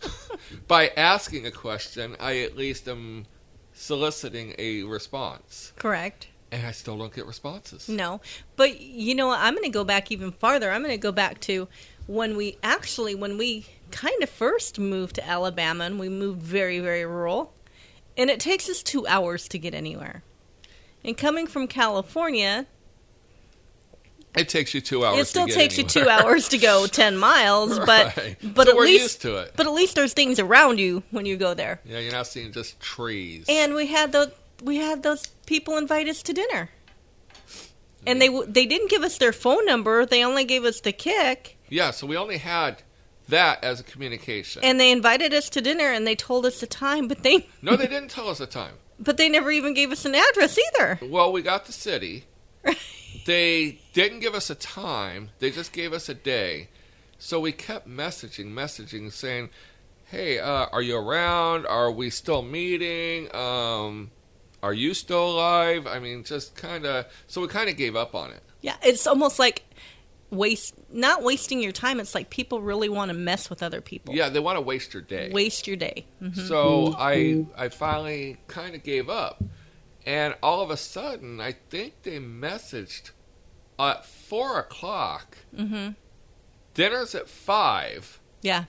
By 0.67 0.89
asking 0.89 1.45
a 1.45 1.51
question, 1.51 2.15
I 2.19 2.39
at 2.39 2.57
least 2.57 2.87
am 2.87 3.25
soliciting 3.73 4.55
a 4.57 4.83
response, 4.83 5.73
Correct. 5.77 6.27
and 6.51 6.65
I 6.65 6.71
still 6.71 6.97
don't 6.97 7.13
get 7.13 7.25
responses. 7.25 7.87
No. 7.87 8.21
But 8.55 8.81
you 8.81 9.15
know? 9.15 9.31
I'm 9.31 9.53
going 9.53 9.63
to 9.63 9.69
go 9.69 9.83
back 9.83 10.11
even 10.11 10.31
farther. 10.31 10.71
I'm 10.71 10.81
going 10.81 10.91
to 10.91 10.97
go 10.97 11.11
back 11.11 11.39
to 11.41 11.67
when 12.07 12.35
we 12.35 12.57
actually, 12.63 13.15
when 13.15 13.37
we 13.37 13.65
kind 13.91 14.21
of 14.23 14.29
first 14.29 14.79
moved 14.79 15.15
to 15.15 15.27
Alabama 15.27 15.85
and 15.85 15.99
we 15.99 16.09
moved 16.09 16.41
very, 16.41 16.79
very 16.79 17.05
rural. 17.05 17.53
And 18.17 18.29
it 18.29 18.39
takes 18.39 18.67
us 18.67 18.83
two 18.83 19.07
hours 19.07 19.47
to 19.49 19.59
get 19.59 19.73
anywhere. 19.73 20.23
And 21.03 21.17
coming 21.17 21.47
from 21.47 21.67
California, 21.67 22.65
It 24.35 24.47
takes 24.47 24.73
you 24.73 24.81
two 24.81 25.03
hours. 25.05 25.19
it 25.19 25.25
still 25.27 25.47
takes 25.47 25.77
you 25.77 25.83
two 25.83 26.07
hours 26.07 26.49
to 26.49 26.57
go 26.59 26.85
10 27.03 27.17
miles, 27.17 27.79
but 27.79 28.15
Right. 28.15 28.37
but 28.43 28.65
So 28.67 28.71
at 28.71 28.77
we're 28.77 28.83
least 28.85 29.01
used 29.03 29.21
to 29.23 29.37
it. 29.37 29.53
but 29.55 29.65
at 29.65 29.73
least 29.73 29.95
there's 29.95 30.13
things 30.13 30.39
around 30.39 30.79
you 30.79 31.01
when 31.11 31.25
you 31.25 31.35
go 31.35 31.53
there. 31.55 31.81
Yeah, 31.83 31.99
you're 31.99 32.11
not 32.11 32.27
seeing 32.27 32.51
just 32.51 32.79
trees. 32.79 33.45
And 33.49 33.73
we 33.73 33.87
had 33.87 34.11
those 34.11 34.29
we 34.63 34.75
had 34.77 35.03
those 35.03 35.25
people 35.45 35.77
invite 35.77 36.07
us 36.07 36.21
to 36.23 36.33
dinner. 36.33 36.69
And 38.05 38.21
they 38.21 38.29
they 38.47 38.65
didn't 38.65 38.89
give 38.89 39.03
us 39.03 39.17
their 39.17 39.33
phone 39.33 39.65
number. 39.65 40.05
They 40.05 40.23
only 40.23 40.45
gave 40.45 40.63
us 40.63 40.79
the 40.79 40.91
Kik, 40.93 41.57
yeah, 41.69 41.91
so 41.91 42.07
we 42.07 42.15
only 42.15 42.37
had 42.37 42.81
that 43.27 43.63
as 43.63 43.79
a 43.79 43.83
communication. 43.83 44.63
and 44.63 44.79
they 44.79 44.91
invited 44.91 45.33
us 45.33 45.49
to 45.49 45.61
dinner, 45.61 45.91
and 45.91 46.05
they 46.07 46.15
told 46.15 46.45
us 46.45 46.59
the 46.61 46.67
time, 46.67 47.07
but 47.07 47.23
they 47.23 47.47
no, 47.61 47.75
they 47.75 47.87
didn't 47.87 48.09
tell 48.09 48.29
us 48.29 48.37
the 48.37 48.47
time. 48.47 48.75
but 48.99 49.17
they 49.17 49.27
never 49.27 49.51
even 49.51 49.73
gave 49.73 49.91
us 49.91 50.05
an 50.05 50.15
address 50.15 50.57
either. 50.57 50.99
Well, 51.01 51.31
we 51.31 51.41
got 51.41 51.65
the 51.65 51.73
city. 51.73 52.25
They 53.25 53.79
didn't 53.93 54.19
give 54.19 54.33
us 54.33 54.49
a 54.49 54.55
time. 54.55 55.29
They 55.39 55.51
just 55.51 55.71
gave 55.73 55.93
us 55.93 56.09
a 56.09 56.13
day. 56.13 56.69
So 57.17 57.39
we 57.39 57.51
kept 57.51 57.87
messaging, 57.87 58.53
messaging, 58.53 59.11
saying, 59.11 59.49
"Hey, 60.05 60.39
uh, 60.39 60.67
are 60.71 60.81
you 60.81 60.97
around? 60.97 61.65
Are 61.65 61.91
we 61.91 62.09
still 62.09 62.41
meeting? 62.41 63.33
Um, 63.35 64.11
are 64.63 64.73
you 64.73 64.93
still 64.93 65.31
alive?" 65.31 65.85
I 65.85 65.99
mean, 65.99 66.23
just 66.23 66.55
kind 66.55 66.85
of. 66.85 67.05
So 67.27 67.41
we 67.41 67.47
kind 67.47 67.69
of 67.69 67.75
gave 67.77 67.95
up 67.95 68.15
on 68.15 68.31
it. 68.31 68.41
Yeah, 68.61 68.75
it's 68.83 69.05
almost 69.05 69.37
like 69.39 69.63
waste 70.31 70.75
not 70.91 71.23
wasting 71.23 71.61
your 71.61 71.71
time. 71.71 71.99
It's 71.99 72.15
like 72.15 72.29
people 72.29 72.61
really 72.61 72.89
want 72.89 73.09
to 73.09 73.17
mess 73.17 73.49
with 73.49 73.61
other 73.63 73.81
people. 73.81 74.15
Yeah, 74.15 74.29
they 74.29 74.39
want 74.39 74.57
to 74.57 74.61
waste 74.61 74.93
your 74.93 75.03
day. 75.03 75.29
Waste 75.31 75.67
your 75.67 75.75
day. 75.77 76.05
Mhm. 76.21 76.47
So 76.47 76.95
I 76.97 77.45
I 77.57 77.69
finally 77.69 78.37
kind 78.47 78.75
of 78.75 78.83
gave 78.83 79.09
up, 79.09 79.43
and 80.09 80.33
all 80.41 80.63
of 80.63 80.71
a 80.71 80.77
sudden, 80.77 81.39
I 81.39 81.51
think 81.51 82.01
they 82.01 82.17
messaged 82.17 83.11
at 83.77 84.03
four 84.07 84.57
o'clock. 84.57 85.37
Mhm. 85.55 85.95
Dinner's 86.73 87.13
at 87.13 87.29
five. 87.29 88.19
Yeah. 88.41 88.65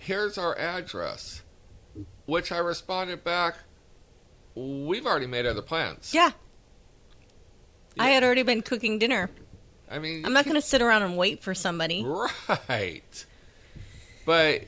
Here's 0.00 0.36
our 0.36 0.58
address, 0.58 1.42
which 2.26 2.50
I 2.50 2.58
responded 2.58 3.22
back. 3.22 3.58
We've 4.56 5.06
already 5.06 5.28
made 5.28 5.46
other 5.46 5.62
plans. 5.62 6.12
Yeah. 6.12 6.32
I 8.00 8.08
had 8.08 8.24
already 8.24 8.42
been 8.42 8.62
cooking 8.62 8.98
dinner. 8.98 9.30
I 9.88 10.00
mean, 10.00 10.26
I'm 10.26 10.32
not 10.32 10.44
going 10.44 10.56
to 10.56 10.60
sit 10.60 10.82
around 10.82 11.04
and 11.04 11.16
wait 11.16 11.40
for 11.40 11.54
somebody. 11.54 12.04
right. 12.68 13.26
But 14.26 14.64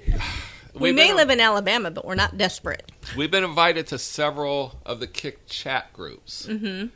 We 0.81 0.93
may 0.93 1.13
live 1.13 1.31
in 1.31 1.41
Alabama, 1.41 1.91
but 1.91 2.05
we're 2.05 2.15
not 2.15 2.37
desperate. 2.39 2.91
We've 3.17 3.31
been 3.31 3.45
invited 3.45 3.87
to 3.89 3.99
several 3.99 4.81
of 4.85 5.01
the 5.01 5.07
Kik 5.07 5.47
chat 5.47 5.93
groups. 5.93 6.47
hmm 6.47 6.87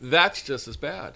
That's 0.00 0.42
just 0.42 0.68
as 0.68 0.76
bad. 0.76 1.14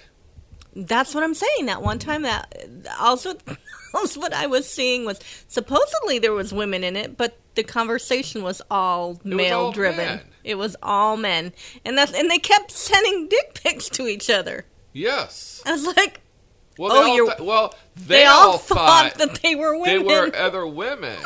That's 0.77 1.15
what 1.15 1.25
I'm 1.25 1.35
saying. 1.35 1.67
That 1.67 1.83
one 1.83 1.99
time, 1.99 2.23
that 2.23 2.55
also, 3.01 3.35
also 3.95 4.21
what 4.21 4.33
I 4.33 4.47
was 4.47 4.69
seeing 4.69 5.05
was 5.05 5.19
supposedly 5.49 6.19
there 6.19 6.33
was 6.33 6.53
women 6.53 6.85
in 6.85 6.95
it, 6.97 7.17
but 7.17 7.37
the 7.55 7.65
conversation 7.65 8.43
was 8.43 8.63
all 8.71 9.21
male 9.25 9.59
all 9.61 9.73
driven. 9.73 10.21
It 10.45 10.57
was 10.57 10.77
all 10.83 11.17
men, 11.17 11.53
and 11.85 11.99
that's 11.99 12.13
and 12.15 12.31
they 12.31 12.39
kept 12.39 12.71
sending 12.71 13.29
dick 13.29 13.61
pics 13.63 13.89
to 13.91 14.07
each 14.07 14.31
other. 14.31 14.65
Yes. 14.93 15.63
I 15.67 15.73
was 15.73 15.85
like, 15.97 16.21
Well, 16.79 16.93
Oh, 16.93 17.03
they 17.05 17.11
all 17.21 17.27
th- 17.27 17.41
well, 17.41 17.75
they, 17.97 18.05
they, 18.19 18.25
all, 18.27 18.59
thought, 18.59 19.13
thought, 19.13 19.15
that 19.19 19.43
they 19.43 19.55
were 19.57 19.77
women. 19.79 19.87
they 19.87 19.99
were 19.99 20.35
other 20.37 20.67
women. 20.67 21.19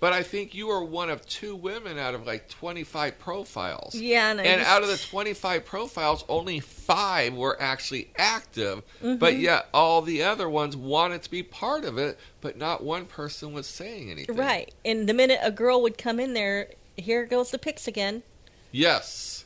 But 0.00 0.12
I 0.12 0.22
think 0.22 0.54
you 0.54 0.68
were 0.68 0.84
one 0.84 1.10
of 1.10 1.26
two 1.26 1.56
women 1.56 1.98
out 1.98 2.14
of 2.14 2.24
like 2.26 2.48
25 2.48 3.18
profiles. 3.18 3.94
yeah, 3.96 4.30
and, 4.30 4.40
And 4.40 4.60
just- 4.60 4.70
out 4.70 4.82
of 4.82 4.88
the 4.88 4.96
25 4.96 5.64
profiles, 5.64 6.24
only 6.28 6.60
five 6.60 7.34
were 7.34 7.60
actually 7.60 8.10
active. 8.16 8.82
But 9.00 9.06
Mm-hmm. 9.08 9.18
But 9.18 9.38
yet, 9.38 9.68
all 9.74 10.00
the 10.02 10.22
other 10.22 10.48
ones 10.48 10.76
wanted 10.76 11.22
to 11.22 11.30
be 11.30 11.42
part 11.42 11.84
of 11.84 11.98
it, 11.98 12.18
but 12.40 12.56
not 12.56 12.82
one 12.84 13.06
person 13.06 13.52
was 13.52 13.66
saying 13.66 14.10
anything. 14.10 14.36
right, 14.36 14.72
and 14.84 15.08
the 15.08 15.14
minute 15.14 15.40
a 15.42 15.50
girl 15.50 15.82
would 15.82 15.98
come 15.98 16.20
in 16.20 16.32
there, 16.34 16.68
here 16.96 17.26
goes 17.26 17.50
the 17.50 17.58
pics 17.58 17.86
again. 17.88 18.22
Yes. 18.70 19.44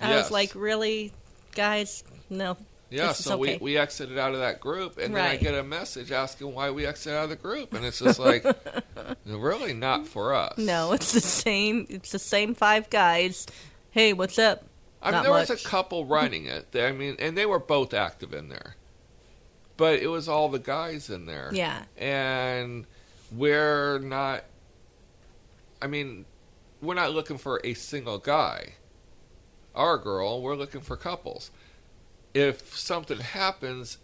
I 0.00 0.10
yes. 0.10 0.24
was 0.24 0.30
like, 0.30 0.52
really, 0.54 1.12
guys, 1.54 2.02
no. 2.30 2.56
Yeah, 2.90 3.12
so 3.12 3.40
okay. 3.40 3.58
we, 3.58 3.72
we 3.74 3.78
exited 3.78 4.18
out 4.18 4.34
of 4.34 4.40
that 4.40 4.60
group, 4.60 4.98
and 4.98 5.14
then 5.14 5.24
I 5.24 5.36
get 5.36 5.54
a 5.54 5.62
message 5.62 6.10
asking 6.10 6.52
why 6.52 6.70
we 6.70 6.86
exited 6.86 7.16
out 7.16 7.24
of 7.24 7.30
the 7.30 7.36
group, 7.36 7.72
and 7.72 7.84
it's 7.84 8.00
just 8.00 8.18
like, 8.18 8.44
really 9.26 9.72
not 9.72 10.08
for 10.08 10.34
us. 10.34 10.58
No, 10.58 10.92
it's 10.92 11.12
the 11.12 11.20
same. 11.20 11.86
It's 11.88 12.10
the 12.10 12.18
same 12.18 12.54
five 12.54 12.90
guys. 12.90 13.46
Hey, 13.92 14.12
what's 14.12 14.38
up? 14.40 14.64
I 15.02 15.12
mean, 15.12 15.22
there 15.22 15.30
was 15.32 15.50
a 15.50 15.56
couple 15.56 16.04
running 16.04 16.46
it. 16.46 16.72
They- 16.72 16.86
I 16.86 16.92
mean, 16.92 17.16
and 17.20 17.38
they 17.38 17.46
were 17.46 17.60
both 17.60 17.94
active 17.94 18.34
in 18.34 18.48
there, 18.48 18.74
but 19.76 20.00
it 20.00 20.08
was 20.08 20.28
all 20.28 20.48
the 20.48 20.58
guys 20.58 21.08
in 21.10 21.26
there. 21.26 21.50
Yeah. 21.52 21.84
and 21.96 22.86
we're 23.32 24.00
not. 24.00 24.44
I 25.80 25.86
mean, 25.86 26.24
we're 26.82 26.94
not 26.94 27.12
looking 27.12 27.38
for 27.38 27.60
a 27.64 27.74
single 27.74 28.18
guy. 28.18 28.74
Our 29.74 29.96
girl, 29.96 30.42
we're 30.42 30.56
looking 30.56 30.80
for 30.80 30.96
couples. 30.96 31.50
If 32.34 32.76
something 32.76 33.18
happens 33.18 33.98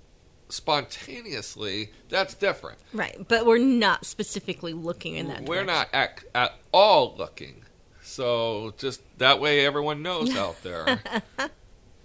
spontaneously, 0.48 1.90
that's 2.08 2.34
different. 2.34 2.78
Right, 2.92 3.16
but 3.28 3.46
we're 3.46 3.58
not 3.58 4.04
specifically 4.04 4.72
looking 4.72 5.14
in 5.14 5.28
that. 5.28 5.44
We're 5.44 5.64
direction. 5.64 5.66
not 5.66 5.88
at, 5.92 6.24
at 6.34 6.52
all 6.72 7.14
looking. 7.16 7.62
So 8.02 8.74
just 8.78 9.00
that 9.18 9.40
way 9.40 9.66
everyone 9.66 10.02
knows 10.02 10.34
out 10.36 10.62
there. 10.62 11.00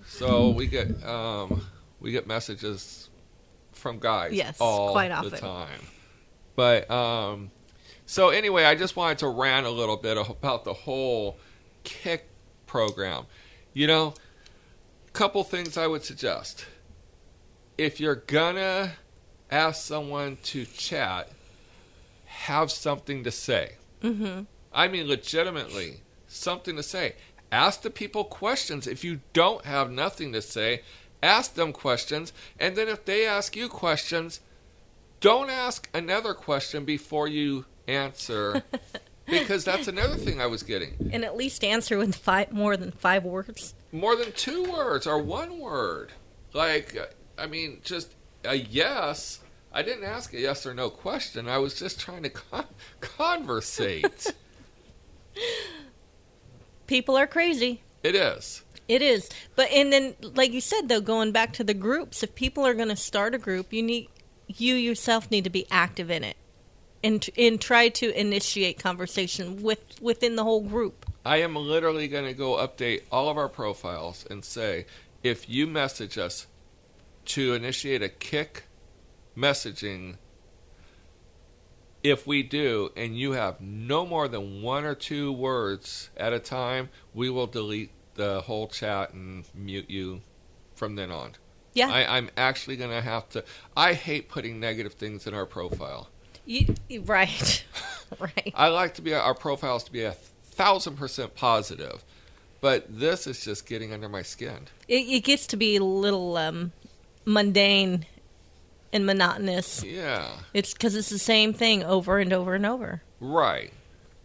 so 0.07 0.49
we 0.49 0.67
get 0.67 1.03
um, 1.03 1.61
we 1.99 2.11
get 2.11 2.27
messages 2.27 3.09
from 3.71 3.99
guys 3.99 4.33
Yes, 4.33 4.57
all 4.59 4.91
quite 4.91 5.09
the 5.29 5.37
time. 5.37 5.79
But 6.55 6.89
um, 6.91 7.51
so 8.05 8.29
anyway, 8.29 8.65
I 8.65 8.75
just 8.75 8.95
wanted 8.95 9.19
to 9.19 9.29
rant 9.29 9.65
a 9.65 9.69
little 9.69 9.97
bit 9.97 10.17
about 10.17 10.65
the 10.65 10.73
whole 10.73 11.37
Kik 11.83 12.27
program. 12.67 13.25
You 13.73 13.87
know, 13.87 14.13
couple 15.13 15.43
things 15.43 15.77
I 15.77 15.87
would 15.87 16.03
suggest. 16.03 16.65
If 17.77 17.99
you're 17.99 18.15
gonna 18.15 18.93
ask 19.49 19.81
someone 19.83 20.37
to 20.43 20.65
chat, 20.65 21.29
have 22.25 22.71
something 22.71 23.23
to 23.23 23.31
say. 23.31 23.75
Mhm. 24.01 24.47
I 24.73 24.87
mean, 24.87 25.07
legitimately, 25.07 26.01
something 26.27 26.75
to 26.75 26.83
say. 26.83 27.15
Ask 27.51 27.81
the 27.81 27.89
people 27.89 28.23
questions. 28.23 28.87
If 28.87 29.03
you 29.03 29.19
don't 29.33 29.65
have 29.65 29.91
nothing 29.91 30.31
to 30.33 30.41
say, 30.41 30.83
ask 31.21 31.55
them 31.55 31.73
questions, 31.73 32.31
and 32.57 32.75
then 32.77 32.87
if 32.87 33.03
they 33.03 33.25
ask 33.25 33.55
you 33.55 33.67
questions, 33.67 34.39
don't 35.19 35.49
ask 35.49 35.89
another 35.93 36.33
question 36.33 36.85
before 36.85 37.27
you 37.27 37.65
answer. 37.87 38.63
because 39.25 39.63
that's 39.63 39.87
another 39.87 40.15
thing 40.15 40.41
I 40.41 40.47
was 40.47 40.63
getting. 40.63 41.09
And 41.13 41.23
at 41.23 41.35
least 41.35 41.63
answer 41.63 41.97
with 41.97 42.15
five 42.15 42.51
more 42.51 42.77
than 42.77 42.91
five 42.91 43.23
words. 43.23 43.73
More 43.91 44.15
than 44.15 44.31
two 44.33 44.63
words 44.71 45.07
or 45.07 45.21
one 45.21 45.59
word. 45.59 46.11
Like, 46.53 46.97
I 47.37 47.47
mean, 47.47 47.79
just 47.83 48.13
a 48.43 48.55
yes. 48.55 49.39
I 49.73 49.83
didn't 49.83 50.03
ask 50.03 50.33
a 50.33 50.39
yes 50.39 50.65
or 50.65 50.73
no 50.73 50.89
question. 50.89 51.47
I 51.47 51.57
was 51.59 51.79
just 51.79 51.99
trying 51.99 52.23
to 52.23 52.29
con- 52.29 52.65
conversate. 52.99 54.33
People 56.87 57.15
are 57.15 57.27
crazy. 57.27 57.81
it 58.03 58.15
is. 58.15 58.63
It 58.87 59.01
is. 59.01 59.29
But 59.55 59.71
and 59.71 59.93
then 59.93 60.15
like 60.21 60.51
you 60.51 60.59
said 60.59 60.89
though 60.89 60.99
going 60.99 61.31
back 61.31 61.53
to 61.53 61.63
the 61.63 61.73
groups, 61.73 62.23
if 62.23 62.35
people 62.35 62.65
are 62.65 62.73
going 62.73 62.89
to 62.89 62.95
start 62.97 63.33
a 63.33 63.37
group, 63.37 63.71
you 63.71 63.81
need 63.81 64.09
you 64.47 64.75
yourself 64.75 65.31
need 65.31 65.45
to 65.45 65.49
be 65.49 65.65
active 65.71 66.11
in 66.11 66.25
it. 66.25 66.35
And 67.03 67.27
and 67.37 67.59
try 67.59 67.89
to 67.89 68.19
initiate 68.19 68.77
conversation 68.77 69.63
with 69.63 69.99
within 70.01 70.35
the 70.35 70.43
whole 70.43 70.61
group. 70.61 71.05
I 71.25 71.37
am 71.37 71.55
literally 71.55 72.07
going 72.07 72.25
to 72.25 72.33
go 72.33 72.55
update 72.55 73.03
all 73.11 73.29
of 73.29 73.37
our 73.37 73.49
profiles 73.49 74.25
and 74.29 74.45
say 74.45 74.85
if 75.23 75.49
you 75.49 75.67
message 75.67 76.17
us 76.17 76.47
to 77.25 77.53
initiate 77.53 78.01
a 78.01 78.09
Kik 78.09 78.63
messaging, 79.37 80.17
if 82.03 82.25
we 82.25 82.43
do, 82.43 82.91
and 82.95 83.17
you 83.17 83.33
have 83.33 83.61
no 83.61 84.05
more 84.05 84.27
than 84.27 84.61
one 84.61 84.85
or 84.85 84.95
two 84.95 85.31
words 85.31 86.09
at 86.17 86.33
a 86.33 86.39
time, 86.39 86.89
we 87.13 87.29
will 87.29 87.47
delete 87.47 87.91
the 88.15 88.41
whole 88.41 88.67
chat 88.67 89.13
and 89.13 89.45
mute 89.53 89.89
you 89.89 90.21
from 90.75 90.95
then 90.95 91.11
on. 91.11 91.33
Yeah. 91.73 91.89
I, 91.89 92.17
I'm 92.17 92.29
actually 92.35 92.75
going 92.75 92.89
to 92.89 93.01
have 93.01 93.29
to. 93.29 93.43
I 93.77 93.93
hate 93.93 94.29
putting 94.29 94.59
negative 94.59 94.93
things 94.93 95.27
in 95.27 95.33
our 95.33 95.45
profile. 95.45 96.09
You, 96.45 96.75
right. 97.05 97.63
right. 98.19 98.51
I 98.55 98.67
like 98.69 98.95
to 98.95 99.01
be 99.01 99.13
our 99.13 99.33
profiles 99.35 99.83
to 99.85 99.91
be 99.91 100.03
a 100.03 100.11
thousand 100.11 100.97
percent 100.97 101.35
positive, 101.35 102.03
but 102.59 102.85
this 102.89 103.27
is 103.27 103.43
just 103.43 103.65
getting 103.65 103.93
under 103.93 104.09
my 104.09 104.21
skin. 104.21 104.67
It, 104.87 105.07
it 105.07 105.23
gets 105.23 105.47
to 105.47 105.57
be 105.57 105.75
a 105.77 105.83
little 105.83 106.37
um, 106.37 106.71
mundane 107.25 108.05
and 108.93 109.05
monotonous. 109.05 109.83
Yeah, 109.83 110.29
It's 110.53 110.73
because 110.73 110.95
it's 110.95 111.09
the 111.09 111.19
same 111.19 111.53
thing 111.53 111.83
over 111.83 112.19
and 112.19 112.33
over 112.33 112.55
and 112.55 112.65
over. 112.65 113.01
right. 113.19 113.71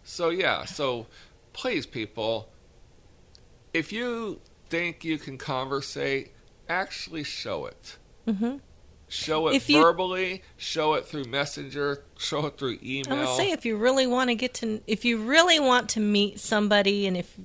So 0.08 0.30
yeah, 0.30 0.64
so 0.64 1.06
please, 1.52 1.85
people, 1.87 2.49
if 3.75 3.92
you 3.92 4.40
think 4.68 5.04
you 5.04 5.18
can 5.18 5.37
conversate, 5.38 6.32
actually 6.68 7.25
show 7.25 7.66
it. 7.66 7.96
hmm 8.28 8.56
Show 9.08 9.48
it 9.48 9.54
If 9.54 9.70
you- 9.70 9.80
verbally. 9.82 10.42
Show 10.56 10.94
it 10.94 11.06
through 11.06 11.25
Messenger. 11.25 12.02
Show 12.18 12.46
it 12.46 12.58
through 12.58 12.78
email. 12.82 13.14
I 13.14 13.25
would 13.26 13.36
say 13.36 13.50
if 13.52 13.64
you 13.64 13.76
really 13.76 14.06
want 14.06 14.30
to 14.30 14.34
get 14.34 14.54
to, 14.54 14.80
if 14.86 15.04
you 15.04 15.18
really 15.18 15.60
want 15.60 15.88
to 15.90 16.00
meet 16.00 16.40
somebody, 16.40 17.06
and 17.06 17.16
if 17.16 17.36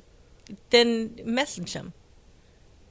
then 0.72 1.20
message 1.24 1.74
them. 1.74 1.94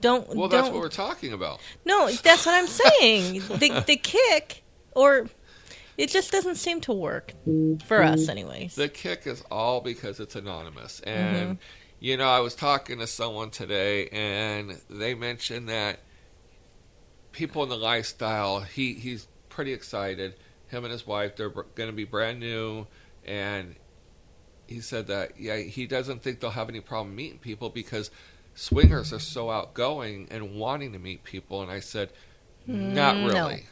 Don't. 0.01 0.27
well, 0.29 0.49
don't, 0.49 0.51
that's 0.51 0.69
what 0.73 0.81
we're 0.81 0.89
talking 0.89 1.33
about. 1.33 1.61
No, 1.85 2.09
that's 2.11 2.47
what 2.47 2.55
I'm 2.55 2.67
saying. 3.01 3.41
the 3.59 3.85
the 3.87 3.97
Kik, 3.97 4.63
or 4.95 5.29
it 5.99 6.09
just 6.09 6.31
doesn't 6.33 6.55
seem 6.55 6.81
to 6.83 6.93
work 6.93 7.35
for 7.87 8.03
us, 8.03 8.29
anyways. 8.29 8.77
The 8.77 8.89
Kik 8.89 9.27
is 9.27 9.43
all 9.51 9.81
because 9.83 10.21
it's 10.21 10.37
anonymous. 10.37 11.01
And, 11.01 11.37
Mm-hmm. 11.37 11.53
you 11.99 12.17
know, 12.17 12.29
I 12.29 12.41
was 12.41 12.55
talking 12.55 13.01
to 13.01 13.07
someone 13.07 13.51
today, 13.51 14.09
and 14.09 14.81
they 14.89 15.15
mentioned 15.15 15.69
that 15.69 16.01
people 17.33 17.63
in 17.63 17.69
the 17.69 17.77
lifestyle, 17.77 18.61
he, 18.61 18.95
he's 18.95 19.29
pretty 19.49 19.73
excited. 19.73 20.35
Him 20.69 20.85
and 20.85 20.93
his 20.93 21.07
wife, 21.07 21.37
they're 21.37 21.51
going 21.51 21.89
to 21.89 21.93
be 21.93 22.05
brand 22.05 22.41
new. 22.41 22.87
And 23.25 23.77
he 24.67 24.81
said 24.81 25.07
that, 25.09 25.39
yeah, 25.39 25.57
he 25.59 25.87
doesn't 25.87 26.23
think 26.23 26.41
they'll 26.41 26.51
have 26.51 26.69
any 26.69 26.81
problem 26.81 27.15
meeting 27.15 27.39
people 27.39 27.71
because 27.71 28.11
swingers 28.55 29.13
are 29.13 29.19
so 29.19 29.51
outgoing 29.51 30.29
and 30.31 30.55
wanting 30.55 30.93
to 30.93 30.99
meet 30.99 31.25
people. 31.25 31.63
And 31.63 31.71
I 31.71 31.81
said, 31.81 32.11
not 32.67 33.21
Mm, 33.21 33.33
no. 33.33 33.49
really. 33.49 33.67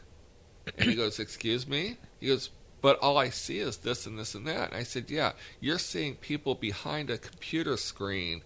And 0.76 0.88
he 0.90 0.96
goes, 0.96 1.18
Excuse 1.18 1.66
me? 1.66 1.98
He 2.20 2.28
goes, 2.28 2.50
But 2.80 2.98
all 3.00 3.16
I 3.18 3.30
see 3.30 3.58
is 3.58 3.78
this 3.78 4.06
and 4.06 4.18
this 4.18 4.34
and 4.34 4.46
that. 4.46 4.70
And 4.70 4.76
I 4.76 4.82
said, 4.82 5.10
Yeah, 5.10 5.32
you're 5.60 5.78
seeing 5.78 6.16
people 6.16 6.54
behind 6.54 7.10
a 7.10 7.18
computer 7.18 7.76
screen 7.76 8.42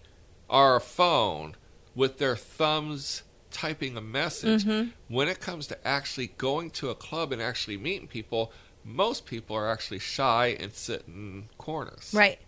or 0.49 0.75
a 0.75 0.81
phone 0.81 1.55
with 1.95 2.17
their 2.17 2.35
thumbs 2.35 3.23
typing 3.53 3.95
a 3.95 4.01
message. 4.01 4.65
Mhm. 4.65 4.91
When 5.07 5.29
it 5.29 5.39
comes 5.39 5.67
to 5.67 5.87
actually 5.87 6.27
going 6.37 6.71
to 6.71 6.89
a 6.89 6.95
club 6.95 7.31
and 7.31 7.41
actually 7.41 7.77
meeting 7.77 8.07
people, 8.07 8.51
most 8.83 9.25
people 9.25 9.55
are 9.55 9.69
actually 9.71 9.99
shy 9.99 10.57
and 10.59 10.73
sit 10.73 11.03
in 11.07 11.47
corners. 11.57 12.11
Right. 12.13 12.39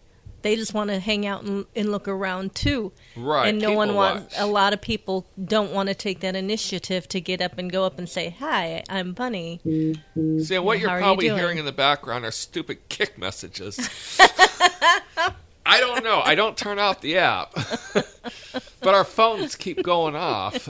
They 0.41 0.55
just 0.55 0.73
want 0.75 0.91
to 0.91 0.99
hang 0.99 1.25
out 1.25 1.43
and, 1.43 1.65
and 1.75 1.91
look 1.91 2.07
around 2.07 2.53
too. 2.53 2.91
Right. 3.15 3.47
and 3.47 3.59
no 3.59 3.71
one 3.73 3.95
wants. 3.95 4.35
A 4.37 4.45
lot 4.45 4.73
of 4.73 4.81
people 4.81 5.25
don't 5.43 5.71
want 5.71 5.89
to 5.89 5.95
take 5.95 6.19
that 6.19 6.35
initiative 6.35 7.07
to 7.09 7.21
get 7.21 7.41
up 7.41 7.57
and 7.57 7.71
go 7.71 7.83
up 7.83 7.97
and 7.97 8.07
say, 8.07 8.35
"Hi, 8.39 8.83
I'm 8.87 9.13
Bunny." 9.13 9.59
See, 9.63 10.55
and 10.55 10.63
what 10.65 10.79
you're 10.79 10.89
are 10.89 10.99
you 10.99 11.03
probably 11.03 11.29
hearing 11.29 11.57
in 11.57 11.65
the 11.65 11.71
background 11.71 12.25
are 12.25 12.31
stupid 12.31 12.89
Kik 12.89 13.17
messages. 13.17 13.79
I 15.65 15.79
don't 15.79 16.03
know. 16.03 16.21
I 16.23 16.35
don't 16.35 16.55
turn 16.57 16.77
off 16.79 17.01
the 17.01 17.17
app. 17.17 17.53
but 18.81 18.93
our 18.93 19.03
phones 19.03 19.55
keep 19.55 19.81
going 19.83 20.15
off. 20.15 20.69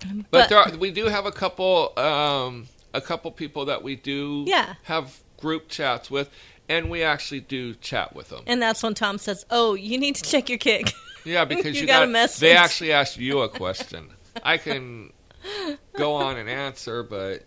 But, 0.00 0.24
But- 0.30 0.48
there 0.48 0.58
are, 0.58 0.70
we 0.76 0.90
do 0.90 1.06
have 1.06 1.26
a 1.26 1.32
couple 1.32 1.92
um, 1.98 2.68
a 2.94 3.00
couple 3.00 3.30
people 3.30 3.64
that 3.66 3.82
we 3.82 3.96
do 3.96 4.44
Yeah. 4.46 4.74
have 4.84 5.20
group 5.38 5.68
chats 5.68 6.10
with 6.10 6.30
and 6.68 6.90
we 6.90 7.02
actually 7.02 7.40
do 7.40 7.74
chat 7.74 8.14
with 8.14 8.28
them. 8.30 8.42
And 8.46 8.60
that's 8.62 8.82
when 8.82 8.94
Tom 8.94 9.18
says, 9.18 9.44
"Oh, 9.50 9.74
you 9.74 9.98
need 9.98 10.14
to 10.16 10.22
check 10.22 10.48
your 10.48 10.58
Kik." 10.58 10.92
Yeah, 11.24 11.44
because 11.46 11.74
You 11.76 11.82
you, 11.82 11.86
got 11.86 12.02
a 12.02 12.06
message. 12.06 12.40
they 12.40 12.56
actually 12.56 12.92
asked 12.92 13.18
you 13.18 13.40
a 13.40 13.48
question. 13.48 14.10
I 14.42 14.58
can 14.58 15.12
go 15.96 16.14
on 16.14 16.36
and 16.36 16.48
answer, 16.48 17.02
but 17.02 17.42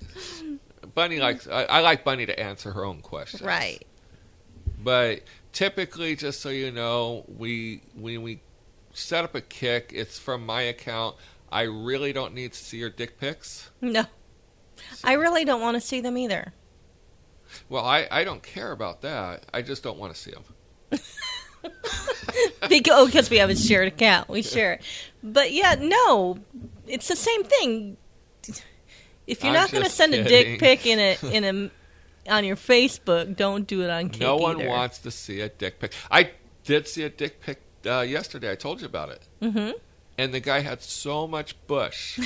Bunny 0.94 1.20
likes. 1.20 1.48
I, 1.48 1.63
I 1.63 1.80
like 1.82 2.04
Bunny 2.04 2.26
to 2.26 2.38
answer 2.39 2.72
her 2.72 2.86
own 2.86 3.02
questions. 3.02 3.41
right. 3.41 3.86
But 4.82 5.22
typically, 5.56 6.15
just 6.15 6.41
so 6.41 6.50
you 6.50 6.70
know, 6.70 7.26
we 7.28 7.82
when 7.96 8.22
we 8.22 8.41
set 8.94 9.24
up 9.24 9.34
a 9.34 9.41
Kik, 9.41 9.91
it's 9.96 10.20
from 10.20 10.46
my 10.46 10.62
account. 10.62 11.15
I 11.52 11.63
really 11.63 12.13
don't 12.13 12.36
need 12.36 12.54
to 12.54 12.60
see 12.60 12.78
your 12.78 12.91
dick 12.91 13.20
pics. 13.20 13.72
No. 13.82 14.06
I 15.04 15.13
really 15.13 15.46
don't 15.46 15.62
want 15.62 15.76
to 15.76 15.82
see 15.82 16.02
them 16.02 16.18
either. 16.18 16.54
Well, 17.70 17.86
I, 17.86 18.08
I 18.12 18.24
don't 18.24 18.44
care 18.44 18.72
about 18.72 19.02
that. 19.02 19.46
I 19.54 19.62
just 19.62 19.82
don't 19.82 19.98
want 19.98 20.13
to 20.13 20.20
see 20.20 20.32
them. 20.32 20.44
because, 22.70 22.94
oh, 22.94 23.06
because 23.06 23.30
we 23.30 23.38
have 23.38 23.50
a 23.50 23.56
shared 23.56 23.88
account. 23.88 24.28
We 24.28 24.41
share 24.41 24.74
it. 24.74 24.82
But 25.24 25.54
yeah, 25.54 25.76
no. 25.80 26.39
It's 26.88 27.08
the 27.08 27.15
same 27.15 27.44
thing. 27.44 27.98
If 29.28 29.44
you're 29.44 29.50
I'm 29.50 29.54
not 29.54 29.72
going 29.72 29.84
to 29.84 29.89
send 29.89 30.13
a 30.13 30.24
dick 30.24 30.60
pic 30.60 30.86
in 30.86 31.00
a 31.00 31.18
in 31.32 31.44
a 31.44 31.72
on 32.27 32.43
your 32.45 32.55
Facebook, 32.55 33.35
don't 33.35 33.67
do 33.67 33.81
it 33.83 33.89
on 33.89 34.09
Kik 34.09 34.21
no 34.21 34.38
one 34.38 34.59
either. 34.59 34.69
wants 34.69 34.99
to 34.99 35.11
see 35.11 35.41
a 35.41 35.49
dick 35.49 35.79
pic. 35.79 35.93
I 36.09 36.31
did 36.63 36.88
see 36.88 37.03
a 37.03 37.09
dick 37.09 37.41
pic 37.41 37.61
uh, 37.85 38.01
yesterday. 38.01 38.51
I 38.51 38.55
told 38.55 38.81
you 38.81 38.88
about 38.88 39.09
it. 39.09 39.21
Mhm. 39.41 39.73
And 40.17 40.33
the 40.33 40.39
guy 40.39 40.61
had 40.61 40.81
so 40.81 41.27
much 41.27 41.55
bush. 41.67 42.19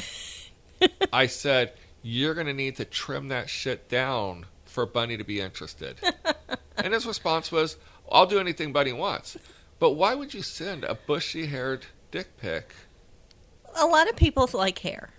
I 1.14 1.26
said, 1.28 1.74
"You're 2.02 2.34
going 2.34 2.48
to 2.48 2.54
need 2.54 2.76
to 2.78 2.86
trim 2.86 3.28
that 3.30 3.50
shit 3.50 3.90
down 3.90 4.46
for 4.66 4.86
Bunny 4.86 5.18
to 5.18 5.24
be 5.24 5.42
interested." 5.42 6.00
and 6.78 6.94
his 6.94 7.06
response 7.06 7.52
was, 7.52 7.78
"I'll 8.12 8.28
do 8.28 8.40
anything 8.40 8.72
Bunny 8.72 8.94
wants." 8.94 9.38
But 9.80 9.92
why 9.92 10.14
would 10.14 10.34
you 10.34 10.42
send 10.44 10.84
a 10.84 10.94
bushy-haired 10.96 11.86
dick 12.12 12.38
pic? 12.38 12.74
A 13.76 13.86
lot 13.86 14.10
of 14.10 14.16
people 14.16 14.50
like 14.54 14.80
hair. 14.80 15.12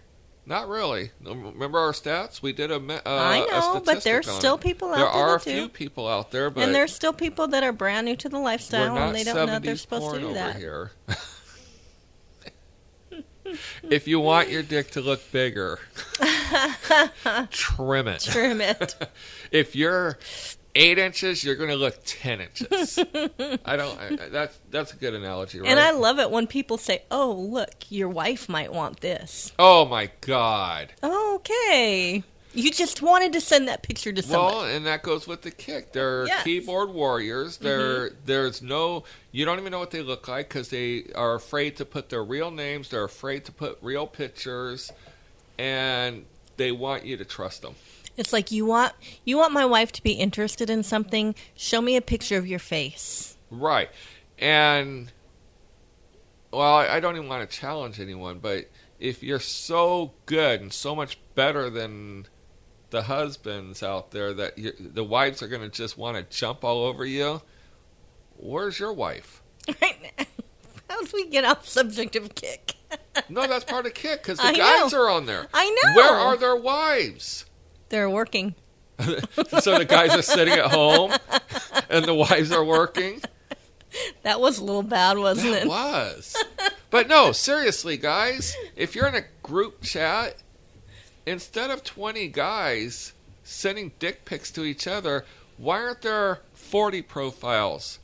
Not 0.46 0.68
really. 0.68 1.10
Remember 1.22 1.78
our 1.78 1.92
stats? 1.92 2.42
We 2.42 2.52
did 2.52 2.70
a. 2.70 2.76
Uh, 2.76 3.00
I 3.06 3.46
know, 3.50 3.82
but 3.84 4.02
there's 4.02 4.28
still 4.28 4.56
it. 4.56 4.60
people 4.60 4.88
out 4.88 4.96
there 4.96 5.04
there 5.04 5.14
are 5.14 5.36
a 5.36 5.40
do. 5.40 5.50
few 5.50 5.68
people 5.68 6.08
out 6.08 6.30
there, 6.30 6.50
but 6.50 6.64
and 6.64 6.74
there's 6.74 6.94
still 6.94 7.12
people 7.12 7.48
that 7.48 7.62
are 7.62 7.72
brand 7.72 8.06
new 8.06 8.16
to 8.16 8.28
the 8.28 8.38
lifestyle 8.38 8.96
and 8.96 9.14
they 9.14 9.22
don't 9.22 9.46
know 9.46 9.58
they're 9.58 9.74
70s 9.74 9.78
supposed 9.78 10.14
to 10.14 10.20
do 10.20 10.26
over 10.26 10.34
that. 10.34 10.56
here. 10.56 10.92
if 13.82 14.08
you 14.08 14.20
want 14.20 14.48
your 14.48 14.62
dick 14.62 14.90
to 14.92 15.00
look 15.00 15.20
bigger, 15.32 15.78
trim 17.50 18.08
it. 18.08 18.20
Trim 18.20 18.60
it. 18.60 18.96
If 19.52 19.74
you're 19.74 20.16
eight 20.74 20.98
inches, 20.98 21.42
you're 21.44 21.56
going 21.56 21.70
to 21.70 21.76
look 21.76 21.98
ten 22.04 22.40
inches. 22.40 22.98
I 22.98 23.76
don't. 23.76 23.98
I, 24.00 24.28
that's 24.30 24.58
that's 24.70 24.92
a 24.92 24.96
good 24.96 25.14
analogy, 25.14 25.60
right? 25.60 25.68
And 25.68 25.78
I 25.80 25.90
love 25.92 26.18
it 26.18 26.30
when 26.30 26.46
people 26.46 26.78
say, 26.78 27.02
"Oh, 27.10 27.32
look, 27.32 27.70
your 27.90 28.08
wife 28.08 28.48
might 28.48 28.72
want 28.72 29.00
this." 29.00 29.52
oh 29.58 29.84
my 29.84 30.10
god! 30.20 30.92
Okay. 31.02 32.22
You 32.52 32.72
just 32.72 33.00
wanted 33.00 33.32
to 33.34 33.40
send 33.40 33.68
that 33.68 33.84
picture 33.84 34.10
to 34.12 34.22
someone. 34.22 34.52
Well, 34.52 34.64
and 34.64 34.84
that 34.86 35.04
goes 35.04 35.28
with 35.28 35.42
the 35.42 35.52
Kik. 35.52 35.92
They're 35.92 36.26
Yes. 36.26 36.42
keyboard 36.42 36.90
warriors. 36.90 37.54
Mm-hmm. 37.56 37.64
They're 37.64 38.10
there's 38.26 38.60
no 38.60 39.04
you 39.30 39.44
don't 39.44 39.60
even 39.60 39.70
know 39.70 39.78
what 39.78 39.92
they 39.92 40.02
look 40.02 40.26
like 40.26 40.48
because 40.48 40.68
they 40.68 41.04
are 41.14 41.36
afraid 41.36 41.76
to 41.76 41.84
put 41.84 42.08
their 42.08 42.24
real 42.24 42.50
names. 42.50 42.88
They're 42.88 43.04
afraid 43.04 43.44
to 43.44 43.52
put 43.52 43.78
real 43.82 44.08
pictures, 44.08 44.90
and 45.58 46.24
they 46.56 46.72
want 46.72 47.04
you 47.04 47.16
to 47.16 47.24
trust 47.24 47.62
them. 47.62 47.74
It's 48.20 48.34
like 48.34 48.52
you 48.52 48.66
want 48.66 48.92
you 49.24 49.38
want 49.38 49.54
my 49.54 49.64
wife 49.64 49.92
to 49.92 50.02
be 50.02 50.12
interested 50.12 50.68
in 50.68 50.82
something. 50.82 51.34
Show 51.56 51.80
me 51.80 51.96
a 51.96 52.02
picture 52.02 52.36
of 52.36 52.46
your 52.46 52.58
face. 52.58 53.38
Right. 53.50 53.88
And 54.38 55.10
well, 56.52 56.74
I 56.74 56.88
I 56.96 57.00
don't 57.00 57.16
even 57.16 57.28
want 57.28 57.48
to 57.48 57.56
challenge 57.56 57.98
anyone, 57.98 58.38
but 58.38 58.66
if 58.98 59.22
you're 59.22 59.40
so 59.40 60.12
good 60.26 60.60
and 60.60 60.70
so 60.70 60.94
much 60.94 61.18
better 61.34 61.70
than 61.70 62.26
the 62.90 63.04
husbands 63.04 63.82
out 63.82 64.10
there 64.10 64.34
that 64.34 64.58
you, 64.58 64.72
the 64.78 65.02
wives 65.02 65.42
are 65.42 65.48
going 65.48 65.62
to 65.62 65.70
just 65.70 65.96
want 65.96 66.18
to 66.18 66.36
jump 66.38 66.62
all 66.62 66.84
over 66.84 67.06
you, 67.06 67.40
where's 68.36 68.78
your 68.78 68.92
wife? 68.92 69.42
Right 69.80 69.96
now. 70.18 70.26
How 70.90 71.00
did 71.02 71.12
we 71.14 71.26
get 71.28 71.44
off 71.46 71.66
subject 71.66 72.16
of 72.16 72.34
Kik? 72.34 72.74
No, 73.30 73.46
that's 73.46 73.64
part 73.64 73.86
of 73.86 73.94
Kik 73.94 74.22
because 74.22 74.36
the 74.38 74.44
I 74.48 74.52
guys 74.52 74.92
know. 74.92 75.00
are 75.00 75.08
on 75.08 75.24
there. 75.24 75.46
I 75.54 75.70
know. 75.70 75.94
Where 75.94 76.12
are 76.12 76.36
their 76.36 76.56
wives? 76.56 77.46
They're 77.90 78.08
working. 78.10 78.54
so 78.98 79.78
the 79.78 79.86
guys 79.86 80.14
are 80.14 80.22
sitting 80.22 80.54
at 80.54 80.70
home 80.70 81.12
and 81.88 82.04
the 82.04 82.14
wives 82.14 82.52
are 82.52 82.64
working. 82.64 83.20
That 84.22 84.40
was 84.40 84.58
a 84.58 84.64
little 84.64 84.82
bad, 84.82 85.18
wasn't 85.18 85.54
It 85.54 85.62
it? 85.64 85.68
was. 85.68 86.36
But 86.90 87.08
no, 87.08 87.32
seriously, 87.32 87.96
guys, 87.96 88.54
if 88.76 88.94
you're 88.94 89.06
in 89.08 89.14
a 89.14 89.24
group 89.42 89.82
chat, 89.82 90.36
instead 91.26 91.70
of 91.70 91.82
20 91.84 92.28
guys 92.28 93.12
sending 93.42 93.92
dick 93.98 94.24
pics 94.24 94.50
to 94.52 94.64
each 94.64 94.86
other, 94.86 95.24
why 95.56 95.80
aren't 95.82 96.02
there 96.02 96.40
40 96.52 97.02
profiles 97.02 97.98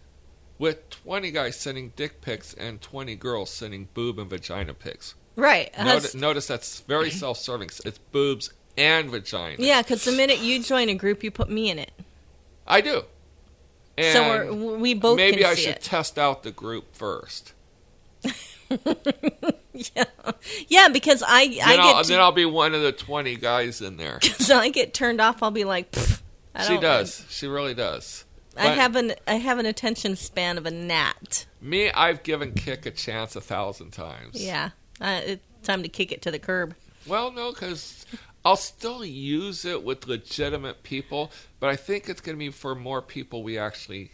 with 0.59 0.89
20 0.91 1.31
guys 1.31 1.57
sending 1.57 1.93
dick 1.95 2.21
pics 2.21 2.55
and 2.55 2.81
20 2.81 3.15
girls 3.17 3.51
sending 3.51 3.89
boob 3.95 4.19
and 4.19 4.31
vagina 4.31 4.75
pics? 4.75 5.15
Right. 5.37 5.71
Notice, 5.79 6.15
notice 6.15 6.47
that's 6.47 6.81
very 6.81 7.11
self 7.11 7.39
serving. 7.39 7.69
It's 7.85 7.99
boobs 7.99 8.53
and 8.77 9.11
vagina. 9.11 9.57
yeah, 9.59 9.83
because 9.83 10.05
the 10.05 10.13
minute 10.13 10.39
you 10.39 10.63
join 10.63 10.89
a 10.89 10.95
group, 10.95 11.23
you 11.23 11.31
put 11.31 11.51
me 11.51 11.71
in 11.71 11.79
it. 11.79 11.93
I 12.67 12.81
do. 12.81 13.03
And 13.99 14.13
so 14.13 14.55
we're, 14.55 14.77
we 14.77 14.95
both 14.95 15.17
maybe 15.17 15.45
I 15.45 15.55
should 15.55 15.77
it. 15.77 15.83
test 15.83 16.19
out 16.19 16.43
the 16.43 16.51
group 16.51 16.95
first. 16.95 17.55
yeah, 19.73 20.05
yeah, 20.69 20.89
because 20.89 21.23
I 21.27 21.49
Then, 21.49 21.61
I 21.63 21.77
I'll, 21.77 22.03
get 22.03 22.07
then 22.09 22.21
I'll 22.21 22.33
be 22.33 22.45
one 22.45 22.75
of 22.75 22.83
the 22.83 22.93
20 22.93 23.37
guys 23.37 23.81
in 23.81 23.97
there. 23.97 24.21
so 24.39 24.59
I 24.59 24.69
get 24.69 24.93
turned 24.93 25.21
off. 25.21 25.43
I'll 25.43 25.51
be 25.51 25.65
like, 25.65 25.93
"Pfft, 25.93 26.21
I 26.55 26.67
She 26.67 26.79
does. 26.79 27.25
She 27.31 27.47
really 27.47 27.75
does. 27.75 28.25
I 28.59 28.69
have 28.69 28.97
an 28.97 29.13
I 29.27 29.35
have 29.35 29.59
an 29.59 29.67
attention 29.67 30.17
span 30.17 30.57
of 30.57 30.67
a 30.67 30.71
gnat. 30.71 31.47
Me, 31.61 31.91
I've 31.91 32.23
given 32.23 32.53
Kik 32.53 32.87
a 32.87 32.91
chance 32.91 33.37
a 33.37 33.41
thousand 33.41 33.91
times. 33.91 34.43
Yeah, 34.43 34.71
uh, 35.01 35.21
it's 35.25 35.43
time 35.63 35.83
to 35.83 35.89
kick 35.89 36.11
it 36.11 36.23
to 36.23 36.31
the 36.31 36.39
curb. 36.39 36.75
Well, 37.07 37.31
no, 37.31 37.53
because 37.53 38.07
I'll 38.47 38.57
still 38.57 39.05
use 39.05 39.65
it 39.65 39.83
with 39.83 40.07
legitimate 40.07 40.83
people, 40.85 41.33
but 41.59 41.69
I 41.69 41.75
think 41.77 42.09
it's 42.09 42.21
going 42.21 42.37
to 42.37 42.39
be 42.39 42.51
for 42.51 42.77
more 42.77 43.03
people 43.03 43.43
we 43.43 43.59
actually 43.59 44.13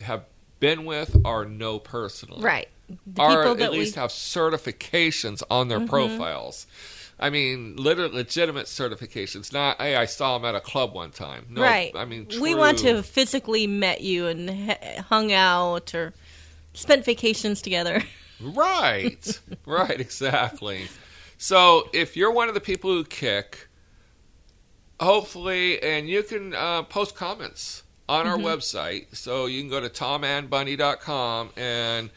have 0.00 0.24
been 0.58 0.86
with 0.86 1.14
or 1.24 1.44
know 1.44 1.78
personally. 1.78 2.42
Right. 2.42 2.68
The 2.88 3.22
or 3.22 3.28
people 3.28 3.50
at 3.52 3.58
that 3.58 3.72
least 3.72 3.96
we 3.96 4.00
have 4.00 4.10
certifications 4.10 5.42
on 5.50 5.68
their 5.68 5.80
Mhm. 5.80 5.88
profiles. 5.88 6.66
I 7.20 7.28
mean, 7.30 7.76
literally 7.76 8.14
legitimate 8.14 8.66
certifications. 8.66 9.52
Not, 9.52 9.80
hey, 9.80 9.96
I 9.96 10.06
saw 10.06 10.36
him 10.36 10.44
at 10.46 10.54
a 10.54 10.60
club 10.60 10.94
one 10.94 11.10
time. 11.10 11.46
No, 11.50 11.60
right. 11.62 11.92
I 11.94 12.06
mean, 12.06 12.26
we 12.40 12.54
want 12.54 12.78
to 12.78 12.96
have 12.96 13.06
physically 13.06 13.66
met 13.66 14.00
you 14.00 14.26
and 14.26 14.50
hung 15.10 15.30
out 15.32 15.94
or 15.94 16.14
spent 16.72 17.04
vacations 17.04 17.60
together. 17.60 18.02
Right. 18.40 19.40
right, 19.64 20.00
exactly. 20.00 20.88
So 21.38 21.88
if 21.92 22.16
you're 22.16 22.32
one 22.32 22.48
of 22.48 22.54
the 22.54 22.60
people 22.60 22.90
who 22.90 23.04
kick, 23.04 23.68
hopefully, 25.04 25.80
and 25.82 26.08
you 26.08 26.22
can 26.22 26.54
uh, 26.54 26.82
post 26.82 27.14
comments 27.14 27.82
on 28.08 28.26
our 28.26 28.36
website. 28.38 29.14
So 29.14 29.46
you 29.46 29.60
can 29.60 29.70
go 29.70 29.80
to 29.80 29.88
tomandbunny.com 29.88 31.50
and 31.56 32.10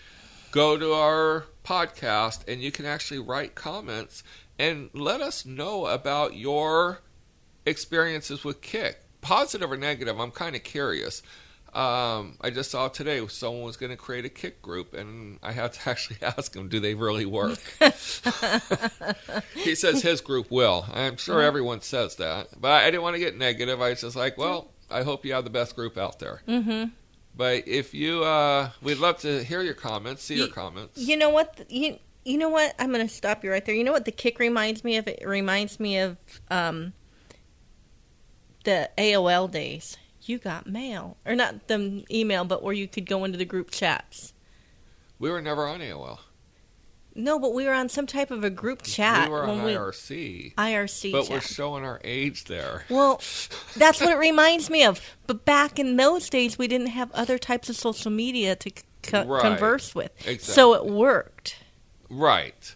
go 0.51 0.77
to 0.77 0.93
our 0.93 1.45
podcast, 1.63 2.47
and 2.47 2.61
you 2.61 2.71
can 2.71 2.85
actually 2.85 3.19
write 3.19 3.55
comments 3.55 4.23
and 4.57 4.89
let 4.93 5.21
us 5.21 5.45
know 5.45 5.85
about 5.85 6.35
your 6.35 7.01
experiences 7.65 8.43
with 8.43 8.61
Kik, 8.61 8.99
positive 9.21 9.71
or 9.71 9.77
negative. 9.77 10.19
I'm 10.19 10.31
kind 10.31 10.55
of 10.55 10.63
curious. 10.63 11.21
Um, 11.77 12.37
I 12.41 12.49
just 12.49 12.71
saw 12.71 12.87
today 12.87 13.25
someone 13.27 13.61
was 13.61 13.77
going 13.77 13.91
to 13.91 13.97
create 13.97 14.25
a 14.25 14.29
Kik 14.29 14.63
group, 14.63 14.95
and 14.95 15.37
I 15.43 15.51
had 15.51 15.73
to 15.73 15.79
actually 15.89 16.17
ask 16.23 16.55
him, 16.55 16.69
"Do 16.69 16.79
they 16.79 16.95
really 16.95 17.27
work?" 17.27 17.59
he 19.53 19.75
says 19.75 20.01
his 20.01 20.21
group 20.21 20.49
will. 20.49 20.87
I'm 20.91 21.17
sure 21.17 21.39
everyone 21.39 21.81
says 21.81 22.15
that, 22.15 22.59
but 22.59 22.71
I 22.71 22.85
didn't 22.85 23.03
want 23.03 23.13
to 23.13 23.19
get 23.19 23.37
negative. 23.37 23.79
I 23.79 23.89
was 23.91 24.01
just 24.01 24.15
like, 24.15 24.39
"Well, 24.39 24.71
I 24.89 25.03
hope 25.03 25.23
you 25.23 25.33
have 25.33 25.43
the 25.43 25.51
best 25.51 25.75
group 25.75 25.99
out 25.99 26.17
there." 26.17 26.41
mm-hmm. 26.47 26.85
But 27.35 27.67
if 27.67 27.93
you, 27.93 28.23
uh, 28.23 28.71
we'd 28.81 28.97
love 28.97 29.19
to 29.19 29.43
hear 29.43 29.61
your 29.61 29.75
comments, 29.75 30.23
see 30.23 30.37
your 30.37 30.47
comments. 30.47 30.97
You 30.97 31.15
know 31.15 31.29
what? 31.29 31.63
You 31.69 31.99
you 32.25 32.39
know 32.39 32.49
what? 32.49 32.73
I'm 32.79 32.91
going 32.91 33.07
to 33.07 33.13
stop 33.13 33.43
you 33.43 33.51
right 33.51 33.63
there. 33.63 33.75
You 33.75 33.83
know 33.83 33.91
what 33.91 34.05
the 34.05 34.11
Kik 34.11 34.39
reminds 34.39 34.83
me 34.83 34.97
of? 34.97 35.07
It 35.07 35.21
reminds 35.23 35.79
me 35.79 35.99
of 35.99 36.17
um, 36.49 36.93
the 38.63 38.89
AOL 38.97 39.51
days. 39.51 39.95
You 40.27 40.37
got 40.39 40.67
mail, 40.67 41.17
or 41.25 41.35
not 41.35 41.67
the 41.67 42.05
email, 42.11 42.43
but 42.45 42.61
where 42.63 42.73
you 42.73 42.87
could 42.87 43.05
go 43.05 43.23
into 43.23 43.37
the 43.37 43.45
group 43.45 43.71
chats. 43.71 44.33
We 45.19 45.29
were 45.31 45.41
never 45.41 45.65
on 45.67 45.79
AOL. 45.79 46.19
No, 47.15 47.39
but 47.39 47.53
we 47.53 47.65
were 47.65 47.73
on 47.73 47.89
some 47.89 48.05
type 48.05 48.29
of 48.29 48.43
a 48.43 48.49
group 48.51 48.83
chat 48.83 49.27
we 49.27 49.33
were 49.33 49.43
on 49.43 49.57
when 49.57 49.65
we 49.65 49.71
IRC, 49.73 50.53
IRC 50.55 51.11
but 51.11 51.21
chat. 51.23 51.31
we're 51.31 51.41
showing 51.41 51.83
our 51.83 51.99
age 52.03 52.43
there. 52.45 52.83
Well, 52.89 53.15
that's 53.75 53.99
what 53.99 54.11
it 54.11 54.17
reminds 54.19 54.69
me 54.69 54.83
of. 54.83 55.01
But 55.25 55.43
back 55.43 55.79
in 55.79 55.95
those 55.95 56.29
days, 56.29 56.59
we 56.59 56.67
didn't 56.67 56.87
have 56.87 57.11
other 57.13 57.39
types 57.39 57.69
of 57.69 57.75
social 57.75 58.11
media 58.11 58.55
to 58.57 58.71
co- 59.01 59.25
Right. 59.25 59.41
converse 59.41 59.95
with, 59.95 60.11
Exactly. 60.27 60.53
so 60.53 60.73
it 60.75 60.85
worked. 60.85 61.55
Right. 62.09 62.75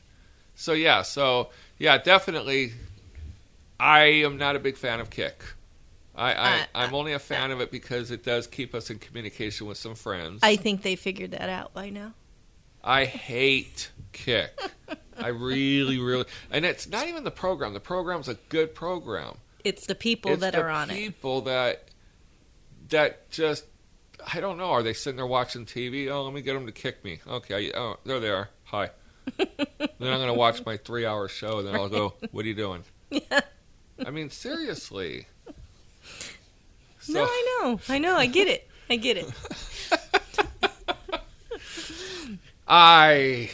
So 0.55 0.73
yeah, 0.73 1.03
so 1.03 1.49
yeah, 1.77 1.99
definitely. 1.99 2.73
I 3.79 4.03
am 4.23 4.37
not 4.37 4.55
a 4.55 4.59
big 4.59 4.77
fan 4.77 4.99
of 4.99 5.09
Kik. 5.11 5.43
I, 6.15 6.33
I 6.33 6.59
Uh, 6.59 6.65
I'm 6.75 6.93
only 6.93 7.13
a 7.13 7.19
fan 7.19 7.51
of 7.51 7.61
it 7.61 7.71
because 7.71 8.11
it 8.11 8.23
does 8.23 8.47
keep 8.47 8.75
us 8.75 8.89
in 8.89 8.99
communication 8.99 9.67
with 9.67 9.77
some 9.77 9.95
friends. 9.95 10.39
I 10.43 10.55
think 10.55 10.81
they 10.81 10.95
figured 10.95 11.31
that 11.31 11.49
out 11.49 11.73
by 11.73 11.89
now. 11.89 12.13
I 12.83 13.05
hate 13.05 13.91
Kik. 14.11 14.59
I 15.17 15.27
really, 15.27 15.99
really, 15.99 16.25
and 16.49 16.65
it's 16.65 16.89
not 16.89 17.07
even 17.07 17.23
the 17.23 17.31
program. 17.31 17.73
The 17.73 17.79
program's 17.79 18.27
a 18.27 18.33
good 18.49 18.73
program. 18.73 19.37
It's 19.63 19.85
the 19.85 19.93
people 19.95 20.31
it's 20.31 20.41
that 20.41 20.53
the 20.53 20.61
are 20.61 20.69
on 20.69 20.89
it. 20.89 20.95
people 20.95 21.41
that 21.41 21.89
that 22.89 23.29
just 23.29 23.65
I 24.33 24.39
don't 24.39 24.57
know. 24.57 24.71
Are 24.71 24.83
they 24.83 24.93
sitting 24.93 25.17
there 25.17 25.27
watching 25.27 25.65
TV? 25.65 26.09
Oh, 26.09 26.23
let 26.23 26.33
me 26.33 26.41
get 26.41 26.53
them 26.53 26.65
to 26.65 26.71
kick 26.71 27.03
me. 27.03 27.19
Okay, 27.27 27.71
oh, 27.73 27.97
there 28.03 28.19
they 28.19 28.29
are. 28.29 28.49
Hi. 28.65 28.89
then 29.37 29.47
I'm 29.87 29.97
going 29.99 30.27
to 30.27 30.33
watch 30.33 30.65
my 30.65 30.77
three-hour 30.77 31.27
show, 31.27 31.59
and 31.59 31.67
then 31.67 31.75
I'll 31.75 31.89
go. 31.89 32.15
What 32.31 32.45
are 32.45 32.47
you 32.47 32.55
doing? 32.55 32.83
Yeah. 33.11 33.41
I 34.05 34.09
mean, 34.09 34.29
seriously. 34.29 35.27
So, 37.01 37.13
no, 37.13 37.23
I 37.25 37.59
know, 37.61 37.79
I 37.89 37.97
know, 37.97 38.15
I 38.15 38.25
get 38.27 38.47
it, 38.47 38.67
I 38.89 38.95
get 38.95 39.17
it. 39.17 39.25
I 42.67 43.49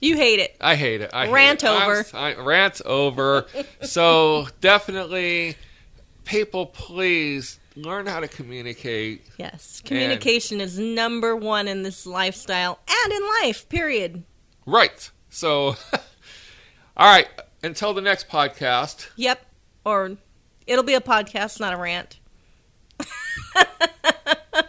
You 0.00 0.16
hate 0.16 0.40
it. 0.40 0.56
I 0.60 0.74
hate 0.74 1.00
it. 1.00 1.10
I 1.12 1.26
hate 1.26 1.32
Rant 1.32 1.64
it. 1.64 1.68
Over. 1.68 2.06
I, 2.14 2.34
rant 2.34 2.80
over. 2.84 3.46
so 3.82 4.48
definitely, 4.60 5.56
people, 6.24 6.66
please 6.66 7.60
learn 7.76 8.06
how 8.06 8.20
to 8.20 8.28
communicate. 8.28 9.22
Yes, 9.38 9.80
communication 9.84 10.60
is 10.60 10.78
number 10.78 11.36
one 11.36 11.68
in 11.68 11.82
this 11.82 12.06
lifestyle 12.06 12.80
and 12.88 13.12
in 13.12 13.22
life. 13.42 13.68
Period. 13.68 14.24
Right. 14.66 15.10
So, 15.28 15.76
all 16.96 17.14
right. 17.14 17.28
Until 17.62 17.92
the 17.92 18.00
next 18.00 18.28
podcast. 18.28 19.08
Yep. 19.16 19.44
Or 19.84 20.16
it'll 20.66 20.84
be 20.84 20.94
a 20.94 21.00
podcast, 21.00 21.60
not 21.60 21.74
a 21.74 21.76
rant. 21.76 22.18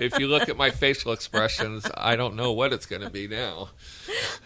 If 0.02 0.18
you 0.18 0.28
look 0.28 0.50
at 0.50 0.58
my 0.58 0.72
facial 0.72 1.12
expressions, 1.12 1.86
I 1.96 2.16
don't 2.16 2.36
know 2.36 2.52
what 2.54 2.74
it's 2.74 2.88
going 2.88 3.04
to 3.04 3.10
be 3.12 3.28
now. 3.28 3.70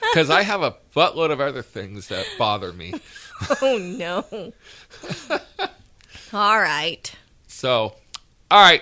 Because 0.02 0.30
I 0.30 0.44
have 0.44 0.62
a 0.62 0.76
buttload 0.94 1.32
of 1.32 1.40
other 1.40 1.62
things 1.62 2.10
that 2.10 2.26
bother 2.38 2.74
me. 2.74 2.94
Oh 3.62 3.78
no. 3.78 4.54
All 6.32 6.58
right. 6.58 7.14
So, 7.48 7.96
all 8.50 8.62
right. 8.64 8.82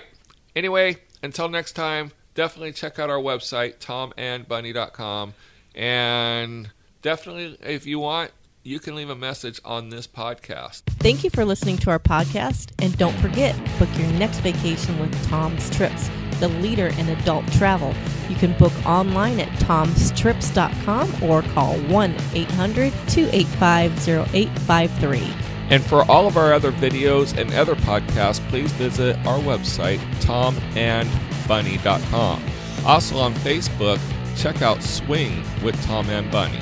Anyway, 0.54 0.98
until 1.24 1.48
next 1.48 1.72
time, 1.72 2.12
definitely 2.36 2.72
check 2.72 3.00
out 3.00 3.10
our 3.10 3.18
website, 3.18 3.78
tomandbunny.com. 3.78 5.34
And 5.74 6.70
definitely, 7.02 7.58
if 7.62 7.84
you 7.84 7.98
want, 7.98 8.30
you 8.64 8.80
can 8.80 8.94
leave 8.94 9.10
a 9.10 9.14
message 9.14 9.60
on 9.62 9.90
this 9.90 10.06
podcast. 10.06 10.84
Thank 10.98 11.22
you 11.22 11.28
for 11.28 11.44
listening 11.44 11.76
to 11.78 11.90
our 11.90 11.98
podcast. 11.98 12.70
And 12.78 12.96
don't 12.96 13.12
forget, 13.18 13.54
book 13.78 13.90
your 13.98 14.08
next 14.12 14.38
vacation 14.38 14.98
with 14.98 15.28
Tom's 15.28 15.68
Trips, 15.68 16.08
the 16.40 16.48
leader 16.48 16.86
in 16.86 17.10
adult 17.10 17.46
travel. 17.52 17.94
You 18.30 18.36
can 18.36 18.56
book 18.58 18.72
online 18.86 19.40
at 19.40 19.50
tomstrips.com 19.60 21.22
or 21.22 21.42
call 21.42 21.76
1 21.78 22.16
800 22.32 22.90
285 23.08 24.08
0853. 24.08 25.34
And 25.70 25.84
for 25.84 26.02
all 26.10 26.26
of 26.26 26.36
our 26.38 26.54
other 26.54 26.72
videos 26.72 27.36
and 27.36 27.52
other 27.52 27.74
podcasts, 27.74 28.40
please 28.48 28.72
visit 28.72 29.18
our 29.26 29.40
website, 29.40 29.98
tomandbunny.com. 30.20 32.42
Also 32.86 33.18
on 33.18 33.34
Facebook, 33.34 34.00
check 34.36 34.62
out 34.62 34.82
Swing 34.82 35.44
with 35.62 35.78
Tom 35.84 36.08
and 36.10 36.30
Bunny. 36.30 36.60